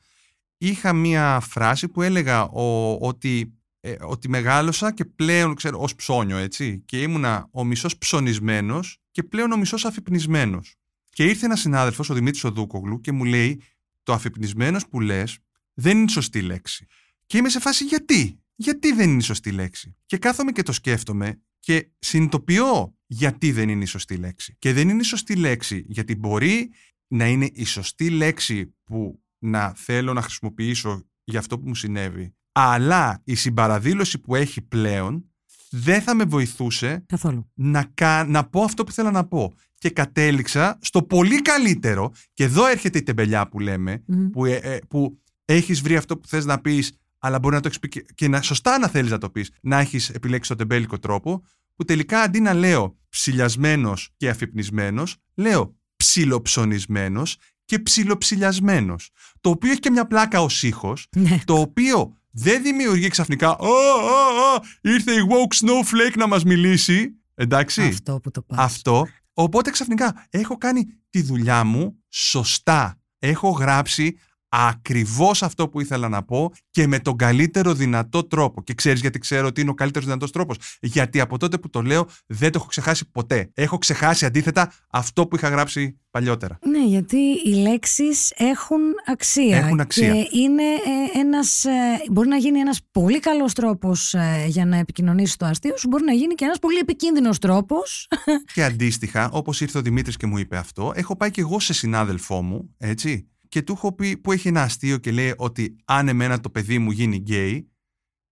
είχα 0.58 0.92
μία 0.92 1.40
φράση 1.40 1.88
που 1.88 2.02
έλεγα 2.02 2.44
ο, 2.44 2.96
ότι, 3.00 3.58
ε, 3.80 3.94
ότι 4.00 4.28
μεγάλωσα 4.28 4.92
και 4.92 5.04
πλέον 5.04 5.54
ξέρω 5.54 5.80
ως 5.80 5.94
ψώνιο 5.94 6.36
έτσι 6.36 6.82
και 6.86 7.02
ήμουνα 7.02 7.48
ο 7.50 7.64
μισός 7.64 7.98
ψωνισμένος 7.98 8.98
και 9.10 9.22
πλέον 9.22 9.52
ο 9.52 9.56
μισός 9.56 9.84
αφυπνισμένος. 9.84 10.74
Και 11.10 11.24
ήρθε 11.24 11.46
ένας 11.46 11.60
συνάδελφος, 11.60 12.10
ο 12.10 12.14
Δημήτρης 12.14 12.44
Οδούκογλου 12.44 13.00
και 13.00 13.12
μου 13.12 13.24
λέει 13.24 13.62
το 14.02 14.12
αφυπνισμένος 14.12 14.88
που 14.88 15.00
λες 15.00 15.38
δεν 15.80 15.98
είναι 15.98 16.08
σωστή 16.08 16.40
λέξη. 16.40 16.86
Και 17.26 17.38
είμαι 17.38 17.48
σε 17.48 17.60
φάση 17.60 17.84
γιατί; 17.84 18.40
Γιατί 18.54 18.92
δεν 18.92 19.08
είναι 19.08 19.18
η 19.18 19.24
σωστή 19.24 19.50
λέξη; 19.50 19.96
Και 20.06 20.16
κάθομαι 20.18 20.52
και 20.52 20.62
το 20.62 20.72
σκέφτομαι 20.72 21.40
και 21.60 21.88
συνειδητοποιώ 21.98 22.94
γιατί 23.06 23.52
δεν 23.52 23.68
είναι 23.68 23.82
η 23.82 23.86
σωστή 23.86 24.16
λέξη. 24.16 24.56
Και 24.58 24.72
δεν 24.72 24.88
είναι 24.88 25.00
η 25.00 25.04
σωστή 25.04 25.36
λέξη 25.36 25.84
γιατί 25.88 26.16
μπορεί 26.16 26.70
να 27.06 27.26
είναι 27.26 27.50
η 27.52 27.64
σωστή 27.64 28.10
λέξη 28.10 28.74
που 28.84 29.22
να 29.38 29.72
θέλω 29.76 30.12
να 30.12 30.22
χρησιμοποιήσω 30.22 31.06
για 31.24 31.38
αυτό 31.38 31.58
που 31.58 31.68
μου 31.68 31.74
συνέβη. 31.74 32.34
Αλλά 32.52 33.20
η 33.24 33.34
συμπαραδήλωση 33.34 34.18
που 34.18 34.34
έχει 34.34 34.62
πλέον 34.62 35.24
δεν 35.70 36.02
θα 36.02 36.14
με 36.14 36.24
βοηθούσε 36.24 37.04
Καθόλου. 37.06 37.50
Να, 37.54 37.92
να 38.26 38.48
πω 38.48 38.62
αυτό 38.62 38.84
που 38.84 38.92
θέλω 38.92 39.10
να 39.10 39.26
πω. 39.26 39.54
Και 39.78 39.90
κατέληξα 39.90 40.78
στο 40.80 41.02
πολύ 41.02 41.42
καλύτερο, 41.42 42.12
και 42.34 42.44
εδώ 42.44 42.66
έρχεται 42.66 42.98
η 42.98 43.02
τεμπελιά 43.02 43.48
που 43.48 43.60
λέμε, 43.60 44.04
που, 44.32 44.44
ε, 44.44 44.54
ε, 44.54 44.78
που 44.88 45.20
έχεις 45.54 45.80
βρει 45.80 45.96
αυτό 45.96 46.18
που 46.18 46.28
θες 46.28 46.44
να 46.44 46.60
πεις, 46.60 46.92
αλλά 47.18 47.38
μπορεί 47.38 47.54
να 47.54 47.60
το 47.60 47.68
έχει 47.68 47.78
πει 47.78 48.04
και, 48.14 48.28
να, 48.28 48.42
σωστά 48.42 48.78
να 48.78 48.88
θέλεις 48.88 49.10
να 49.10 49.18
το 49.18 49.30
πεις, 49.30 49.50
να 49.60 49.78
έχεις 49.78 50.08
επιλέξει 50.08 50.48
τον 50.48 50.58
τεμπέλικο 50.58 50.98
τρόπο, 50.98 51.42
που 51.76 51.84
τελικά 51.84 52.20
αντί 52.20 52.40
να 52.40 52.54
λέω 52.54 52.96
ψηλιασμένος 53.08 54.10
και 54.16 54.28
αφυπνισμένος, 54.28 55.16
λέω 55.34 55.76
ψιλοψωνισμένος 55.96 57.36
και 57.64 57.78
ψιλοψηλιασμένος. 57.78 59.10
Το 59.40 59.50
οποίο 59.50 59.70
έχει 59.70 59.80
και 59.80 59.90
μια 59.90 60.06
πλάκα 60.06 60.42
ως 60.42 60.62
ήχος, 60.62 61.06
ναι. 61.16 61.40
το 61.44 61.54
οποίο 61.54 62.14
δεν 62.30 62.62
δημιουργεί 62.62 63.08
ξαφνικά 63.08 63.56
«Ω, 63.56 63.66
ω, 63.66 64.54
ω, 64.54 64.60
ήρθε 64.80 65.12
η 65.12 65.26
woke 65.28 65.66
snowflake 65.66 66.16
να 66.16 66.26
μας 66.26 66.44
μιλήσει». 66.44 67.14
Εντάξει. 67.34 67.82
Αυτό 67.82 68.20
που 68.20 68.30
το 68.30 68.42
πας. 68.42 68.58
Αυτό. 68.58 69.06
Οπότε 69.32 69.70
ξαφνικά 69.70 70.26
έχω 70.30 70.56
κάνει 70.56 70.86
τη 71.10 71.22
δουλειά 71.22 71.64
μου 71.64 71.96
σωστά. 72.08 73.00
Έχω 73.18 73.50
γράψει 73.50 74.18
ακριβώς 74.50 75.42
αυτό 75.42 75.68
που 75.68 75.80
ήθελα 75.80 76.08
να 76.08 76.22
πω 76.22 76.52
και 76.70 76.86
με 76.86 76.98
τον 76.98 77.16
καλύτερο 77.16 77.74
δυνατό 77.74 78.26
τρόπο. 78.26 78.62
Και 78.62 78.74
ξέρεις 78.74 79.00
γιατί 79.00 79.18
ξέρω 79.18 79.46
ότι 79.46 79.60
είναι 79.60 79.70
ο 79.70 79.74
καλύτερος 79.74 80.06
δυνατός 80.06 80.30
τρόπος. 80.30 80.56
Γιατί 80.80 81.20
από 81.20 81.38
τότε 81.38 81.58
που 81.58 81.70
το 81.70 81.82
λέω 81.82 82.06
δεν 82.26 82.52
το 82.52 82.58
έχω 82.58 82.66
ξεχάσει 82.66 83.10
ποτέ. 83.10 83.50
Έχω 83.54 83.78
ξεχάσει 83.78 84.26
αντίθετα 84.26 84.72
αυτό 84.90 85.26
που 85.26 85.36
είχα 85.36 85.48
γράψει 85.48 85.98
παλιότερα. 86.10 86.58
Ναι, 86.62 86.84
γιατί 86.84 87.16
οι 87.44 87.54
λέξεις 87.54 88.32
έχουν 88.36 88.80
αξία. 89.06 89.56
Έχουν 89.56 89.80
αξία. 89.80 90.12
Και 90.12 90.38
είναι 90.38 90.62
ε, 90.62 91.18
ένας, 91.18 91.64
ε, 91.64 91.70
μπορεί 92.10 92.28
να 92.28 92.36
γίνει 92.36 92.58
ένας 92.58 92.80
πολύ 92.90 93.18
καλός 93.18 93.52
τρόπος 93.52 94.14
ε, 94.14 94.44
για 94.48 94.66
να 94.66 94.76
επικοινωνήσεις 94.76 95.36
το 95.36 95.46
αστείο 95.46 95.76
σου, 95.76 95.88
μπορεί 95.88 96.04
να 96.04 96.12
γίνει 96.12 96.34
και 96.34 96.44
ένας 96.44 96.58
πολύ 96.58 96.78
επικίνδυνος 96.78 97.38
τρόπος. 97.38 98.08
Και 98.54 98.64
αντίστοιχα, 98.64 99.30
όπως 99.32 99.60
ήρθε 99.60 99.78
ο 99.78 99.82
Δημήτρης 99.82 100.16
και 100.16 100.26
μου 100.26 100.38
είπε 100.38 100.56
αυτό, 100.56 100.92
έχω 100.94 101.16
πάει 101.16 101.30
και 101.30 101.40
εγώ 101.40 101.60
σε 101.60 101.72
συνάδελφό 101.72 102.42
μου, 102.42 102.74
έτσι, 102.78 103.28
και 103.50 103.62
του 103.62 103.72
έχω 103.72 103.92
πει 103.92 104.16
που 104.16 104.32
έχει 104.32 104.48
ένα 104.48 104.62
αστείο 104.62 104.98
και 104.98 105.10
λέει 105.12 105.34
ότι 105.36 105.76
αν 105.84 106.08
εμένα 106.08 106.40
το 106.40 106.50
παιδί 106.50 106.78
μου 106.78 106.90
γίνει 106.90 107.16
γκέι, 107.16 107.70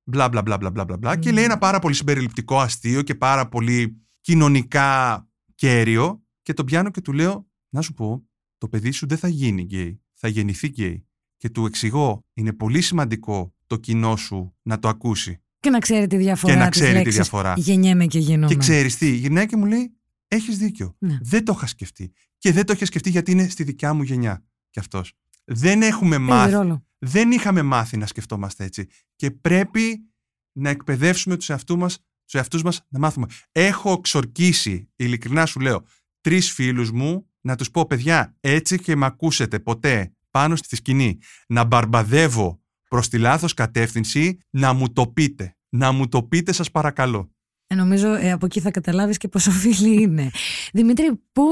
μπλα 0.05 0.29
μπλα 0.29 0.43
μπλα 0.43 0.59
μπλα 0.59 0.71
μπλα 0.71 0.97
μπλα 0.97 1.19
και 1.19 1.33
λέει 1.33 1.45
ένα 1.45 1.59
πάρα 1.59 1.79
πολύ 1.79 1.95
συμπεριληπτικό 1.95 2.61
αστείο 2.61 3.03
και 3.03 3.15
πάρα 3.15 3.49
πολύ 3.49 4.03
κοινωνικά 4.21 5.29
κέριο 5.55 6.23
και 6.43 6.53
το 6.53 6.65
πιάνω 6.65 6.91
και 6.91 7.01
του 7.01 7.13
λέω 7.13 7.51
να 7.69 7.83
σου 7.83 7.95
πω 7.95 8.29
το 8.59 8.69
παιδί 8.69 8.91
σου 8.91 9.07
δεν 9.07 9.19
θα 9.19 9.29
γίνει 9.29 9.63
γκέι, 9.63 10.01
θα 10.15 10.29
γεννηθεί 10.29 10.67
γκέι 10.67 11.07
και 11.37 11.51
του 11.51 11.67
εξηγώ 11.67 12.25
είναι 12.35 12.53
πολύ 12.53 12.81
σημαντικό 12.81 13.55
το 13.67 13.77
κοινό 13.77 14.17
σου 14.17 14.57
να 14.63 14.79
το 14.79 14.89
ακούσει. 14.89 15.43
Και 15.61 15.71
να 15.71 15.79
ξέρει 15.79 16.07
τη 16.07 16.17
διαφορά. 16.17 16.53
Και 16.53 16.59
να 16.59 16.69
ξέρει 16.69 17.03
τη 17.03 17.11
διαφορά. 17.11 17.55
Γεννιέμαι 17.57 18.07
και 18.07 18.19
γίνομαι. 18.19 18.53
Και 18.53 18.59
ξέρεις 18.59 18.97
τι, 18.99 19.11
γυρνάει 19.11 19.47
και 19.47 19.57
μου 19.57 19.65
λέει: 19.65 19.97
Έχεις 20.29 20.59
δίκιο. 20.59 20.97
Ναι. 20.99 21.19
Δεν 21.23 21.45
το 21.45 21.53
είχα 21.57 21.67
σκεφτεί. 21.67 22.13
Και 22.39 22.53
δεν 22.53 22.67
το 22.67 22.73
είχα 22.73 22.85
σκεφτεί 22.85 23.11
γιατί 23.11 23.31
είναι 23.31 23.49
στη 23.49 23.63
δικιά 23.63 23.95
μου 23.95 24.03
γενιά 24.03 24.48
κι 24.71 24.79
αυτός. 24.79 25.13
Δεν 25.45 25.83
έχουμε 25.83 26.19
μάθει. 26.19 26.83
Δεν 26.99 27.31
είχαμε 27.31 27.63
μάθει 27.63 27.97
να 27.97 28.07
σκεφτόμαστε 28.07 28.65
έτσι. 28.65 28.87
Και 29.17 29.31
πρέπει 29.31 30.11
να 30.53 30.69
εκπαιδεύσουμε 30.69 31.37
τους 31.37 31.49
εαυτούς 31.49 31.77
μας, 31.77 31.99
τους 32.25 32.35
εαυτούς 32.35 32.63
μας 32.63 32.87
να 32.89 32.99
μάθουμε. 32.99 33.27
Έχω 33.53 34.01
ξορκίσει, 34.01 34.91
ειλικρινά 34.97 35.47
σου 35.47 35.61
λέω, 35.61 35.85
τρεις 36.21 36.53
φίλους 36.53 36.91
μου 36.91 37.27
να 37.41 37.57
τους 37.57 37.71
πω 37.71 37.87
παιδιά 37.87 38.37
έτσι 38.41 38.79
και 38.79 38.97
με 38.97 39.07
ακούσετε 39.07 39.59
ποτέ 39.59 40.13
πάνω 40.31 40.57
στη 40.57 40.77
σκηνή 40.77 41.19
να 41.47 41.65
μπαρμπαδεύω 41.65 42.63
προς 42.89 43.09
τη 43.09 43.19
λάθος 43.19 43.55
κατεύθυνση 43.55 44.39
να 44.51 44.73
μου 44.73 44.93
το 44.93 45.07
πείτε. 45.07 45.57
Να 45.69 45.93
μου 45.93 46.09
το 46.09 46.23
πείτε 46.23 46.53
σας 46.53 46.71
παρακαλώ. 46.71 47.33
Ε, 47.71 47.75
νομίζω 47.75 48.15
ε, 48.15 48.31
από 48.31 48.47
εκεί 48.47 48.61
θα 48.61 48.71
καταλάβεις 48.71 49.17
και 49.17 49.29
πόσο 49.29 49.51
φίλοι 49.61 50.03
είναι. 50.03 50.31
Δημήτρη, 50.73 51.21
πού 51.33 51.45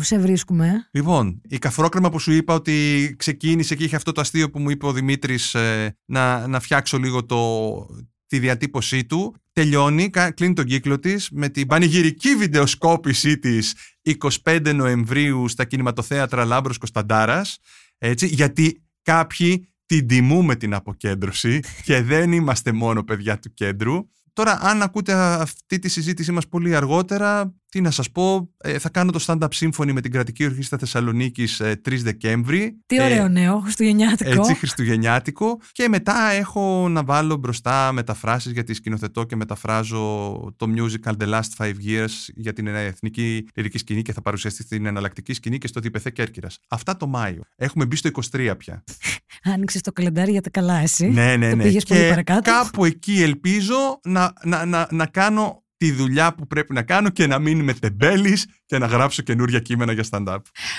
σε 0.00 0.18
βρίσκουμε; 0.18 0.88
Λοιπόν, 0.90 1.40
η 1.48 1.58
καφρόκρεμα 1.58 2.10
που 2.10 2.18
σου 2.18 2.32
είπα 2.32 2.54
ότι 2.54 3.14
ξεκίνησε 3.18 3.74
και 3.74 3.84
είχε 3.84 3.96
αυτό 3.96 4.12
το 4.12 4.20
αστείο 4.20 4.50
που 4.50 4.58
μου 4.58 4.70
είπε 4.70 4.86
ο 4.86 4.92
Δημήτρης 4.92 5.54
ε, 5.54 5.96
να, 6.04 6.46
να 6.46 6.60
φτιάξω 6.60 6.98
λίγο 6.98 7.24
το, 7.24 7.72
τη 8.26 8.38
διατύπωσή 8.38 9.04
του. 9.04 9.34
Τελειώνει, 9.52 10.10
κλείνει 10.34 10.54
τον 10.54 10.64
κύκλο 10.64 10.98
της 10.98 11.30
με 11.30 11.48
την 11.48 11.66
πανηγυρική 11.66 12.36
βιντεοσκόπησή 12.36 13.38
της 13.38 13.74
25 14.44 14.74
Νοεμβρίου 14.74 15.48
στα 15.48 15.64
κινηματοθέατρα 15.64 16.44
Λάμπρος 16.44 16.78
Κωνσταντάρας. 16.78 17.58
Έτσι, 17.98 18.26
γιατί 18.26 18.82
κάποιοι 19.02 19.68
την 19.86 20.06
τιμούμε 20.06 20.56
την 20.56 20.74
αποκέντρωση 20.74 21.60
και 21.84 22.02
δεν 22.02 22.32
είμαστε 22.32 22.72
μόνο 22.72 23.02
παιδιά 23.04 23.38
του 23.38 23.54
κέντρου. 23.54 24.08
Τώρα, 24.36 24.58
αν 24.62 24.82
ακούτε 24.82 25.12
αυτή 25.12 25.78
τη 25.78 25.88
συζήτησή 25.88 26.32
μας 26.32 26.48
πολύ 26.48 26.76
αργότερα, 26.76 27.54
τι 27.76 27.82
να 27.82 27.90
σας 27.90 28.10
πω, 28.10 28.50
ε, 28.58 28.78
θα 28.78 28.88
κάνω 28.88 29.10
το 29.12 29.24
stand-up 29.26 29.46
σύμφωνη 29.50 29.92
με 29.92 30.00
την 30.00 30.10
Κρατική 30.10 30.44
Ορχήστρα 30.44 30.78
Θεσσαλονίκης 30.78 31.60
3 31.62 31.92
ε, 31.92 32.02
Δεκέμβρη. 32.02 32.80
Τι 32.86 33.02
ωραίο 33.02 33.24
ε, 33.24 33.28
νέο, 33.28 33.60
χριστουγεννιάτικο. 33.60 34.30
Έτσι, 34.30 34.54
χριστουγεννιάτικο. 34.54 35.60
Και 35.72 35.88
μετά 35.88 36.30
έχω 36.30 36.88
να 36.88 37.04
βάλω 37.04 37.36
μπροστά 37.36 37.92
μεταφράσεις 37.92 38.52
γιατί 38.52 38.74
σκηνοθετώ 38.74 39.24
και 39.24 39.36
μεταφράζω 39.36 40.00
το 40.56 40.66
musical 40.76 41.12
The 41.22 41.28
Last 41.28 41.56
Five 41.56 41.74
Years 41.86 42.12
για 42.34 42.52
την 42.52 42.66
εθνική 42.66 43.48
λυρική 43.54 43.78
σκηνή 43.78 44.02
και 44.02 44.12
θα 44.12 44.22
παρουσιαστεί 44.22 44.62
στην 44.62 44.86
εναλλακτική 44.86 45.32
σκηνή 45.32 45.58
και 45.58 45.66
στο 45.66 45.80
Διπεθέ 45.80 46.10
Κέρκυρας. 46.10 46.58
Αυτά 46.68 46.96
το 46.96 47.06
Μάιο. 47.06 47.42
Έχουμε 47.56 47.86
μπει 47.86 47.96
στο 47.96 48.10
23 48.32 48.52
πια. 48.58 48.84
Άνοιξες 49.42 49.80
το 49.80 49.92
καλεντάρι 49.92 50.30
για 50.30 50.40
τα 50.40 50.50
καλά, 50.50 50.78
εσύ. 50.78 51.06
Ναι, 51.06 51.36
ναι, 51.36 51.36
ναι. 51.36 51.50
Το 51.50 51.56
πήγες 51.56 51.84
πολύ 51.84 52.08
παρακάτω. 52.08 52.50
Κάπου 52.50 52.84
εκεί 52.84 53.22
ελπίζω 53.22 54.00
να, 54.04 54.32
να, 54.44 54.64
να, 54.64 54.88
να 54.90 55.06
κάνω 55.06 55.64
τη 55.76 55.92
δουλειά 55.92 56.34
που 56.34 56.46
πρέπει 56.46 56.72
να 56.72 56.82
κάνω 56.82 57.10
και 57.10 57.26
να 57.26 57.38
μείνει 57.38 57.62
με 57.62 57.72
τεμπέλης 57.74 58.46
και 58.64 58.78
να 58.78 58.86
γράψω 58.86 59.22
καινούργια 59.22 59.60
κείμενα 59.60 59.92
για 59.92 60.04
stand-up. 60.10 60.38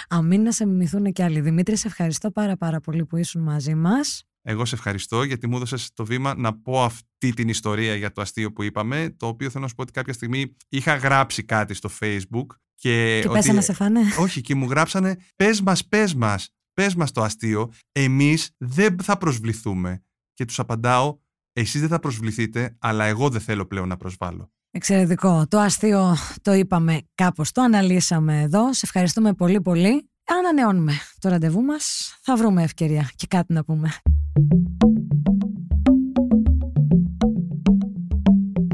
Αμήν 0.10 0.42
να 0.42 0.52
σε 0.52 0.66
μιμηθούν 0.66 1.12
και 1.12 1.24
άλλοι. 1.24 1.42
Δημήτρη, 1.42 1.76
σε 1.76 1.88
ευχαριστώ 1.88 2.32
πάρα 2.32 2.58
πάρα 2.58 2.80
πολύ 2.80 3.06
που 3.06 3.18
ήσουν 3.18 3.42
μαζί 3.42 3.76
μας. 3.76 4.24
Εγώ 4.42 4.66
σε 4.66 4.76
ευχαριστώ 4.76 5.24
γιατί 5.24 5.48
μου 5.48 5.56
έδωσες 5.56 5.94
το 5.94 6.06
βήμα 6.06 6.36
να 6.38 6.58
πω 6.60 6.84
αυτή 6.84 7.34
την 7.34 7.50
ιστορία 7.50 7.96
για 7.96 8.12
το 8.12 8.22
αστείο 8.22 8.52
που 8.52 8.64
είπαμε. 8.64 9.16
Το 9.18 9.28
οποίο 9.28 9.50
θέλω 9.50 9.64
να 9.64 9.70
σου 9.70 9.76
πω 9.76 9.82
ότι 9.82 9.92
κάποια 9.92 10.14
στιγμή 10.14 10.56
είχα 10.70 10.96
γράψει 10.96 11.44
κάτι 11.44 11.74
στο 11.74 11.90
Facebook. 12.00 12.46
Και, 12.76 13.20
Και 13.22 13.28
ότι... 13.28 13.38
πέσανε 13.38 13.62
σε 13.62 13.74
φανέ. 13.74 14.02
Όχι, 14.20 14.42
και 14.42 14.56
μου 14.56 14.70
γράψανε 14.70 15.16
πες 15.36 15.62
μας, 15.62 15.88
πες 15.88 16.14
μας, 16.14 16.50
πες 16.74 16.96
μας 16.96 17.12
το 17.12 17.22
αστείο. 17.22 17.72
Εμείς 17.92 18.50
δεν 18.58 19.00
θα 19.00 19.18
προσβληθούμε. 19.18 20.04
Και 20.34 20.46
τους 20.46 20.60
απαντάω, 20.60 21.18
εσείς 21.54 21.80
δεν 21.80 21.90
θα 21.90 22.00
προσβληθείτε, 22.00 22.76
αλλά 22.80 23.06
εγώ 23.06 23.30
δεν 23.30 23.42
θέλω 23.42 23.66
πλέον 23.66 23.88
να 23.88 23.98
προσβάλλω. 23.98 24.52
Εξαιρετικό. 24.78 25.46
Το 25.48 25.60
αστείο 25.60 26.16
το 26.42 26.54
είπαμε 26.54 27.02
κάπως, 27.16 27.52
το 27.52 27.62
αναλύσαμε 27.62 28.42
εδώ. 28.42 28.74
Σε 28.74 28.82
ευχαριστούμε 28.84 29.34
πολύ 29.34 29.62
πολύ. 29.62 30.10
Ανανεώνουμε 30.40 30.94
το 31.20 31.30
ραντεβού 31.30 31.62
μας. 31.62 32.16
Θα 32.22 32.36
βρούμε 32.36 32.64
ευκαιρία 32.64 33.10
και 33.16 33.28
κάτι 33.28 33.54
να 33.54 33.64
πούμε. 33.64 33.90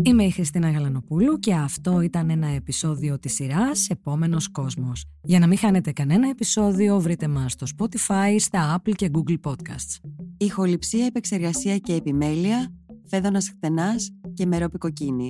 Είμαι 0.04 0.24
η 0.24 0.32
Χριστίνα 0.32 0.72
Γαλανοπούλου 0.72 1.40
και 1.40 1.54
αυτό 1.54 2.02
ήταν 2.02 2.30
ένα 2.30 2.48
επεισόδιο 2.48 3.20
της 3.20 3.34
σειράς 3.34 3.90
«Επόμενος 3.90 4.52
κόσμος». 4.52 5.06
Για 5.24 5.40
να 5.40 5.48
μην 5.48 5.58
χάνετε 5.58 5.92
κανένα 5.92 6.30
επεισόδιο, 6.30 7.00
βρείτε 7.00 7.28
μας 7.28 7.52
στο 7.52 7.66
Spotify, 7.78 8.36
στα 8.38 8.78
Apple 8.82 8.94
και 8.96 9.10
Google 9.14 9.52
Podcasts. 9.52 10.10
Ηχοληψία, 10.38 11.06
επεξεργασία 11.06 11.78
και 11.78 11.94
επιμέλεια, 11.94 12.74
φέδωνας 13.06 13.50
χτενάς 13.50 14.10
και 14.34 14.46
μερόπικο 14.46 14.88
κοκκίνη. 14.88 15.30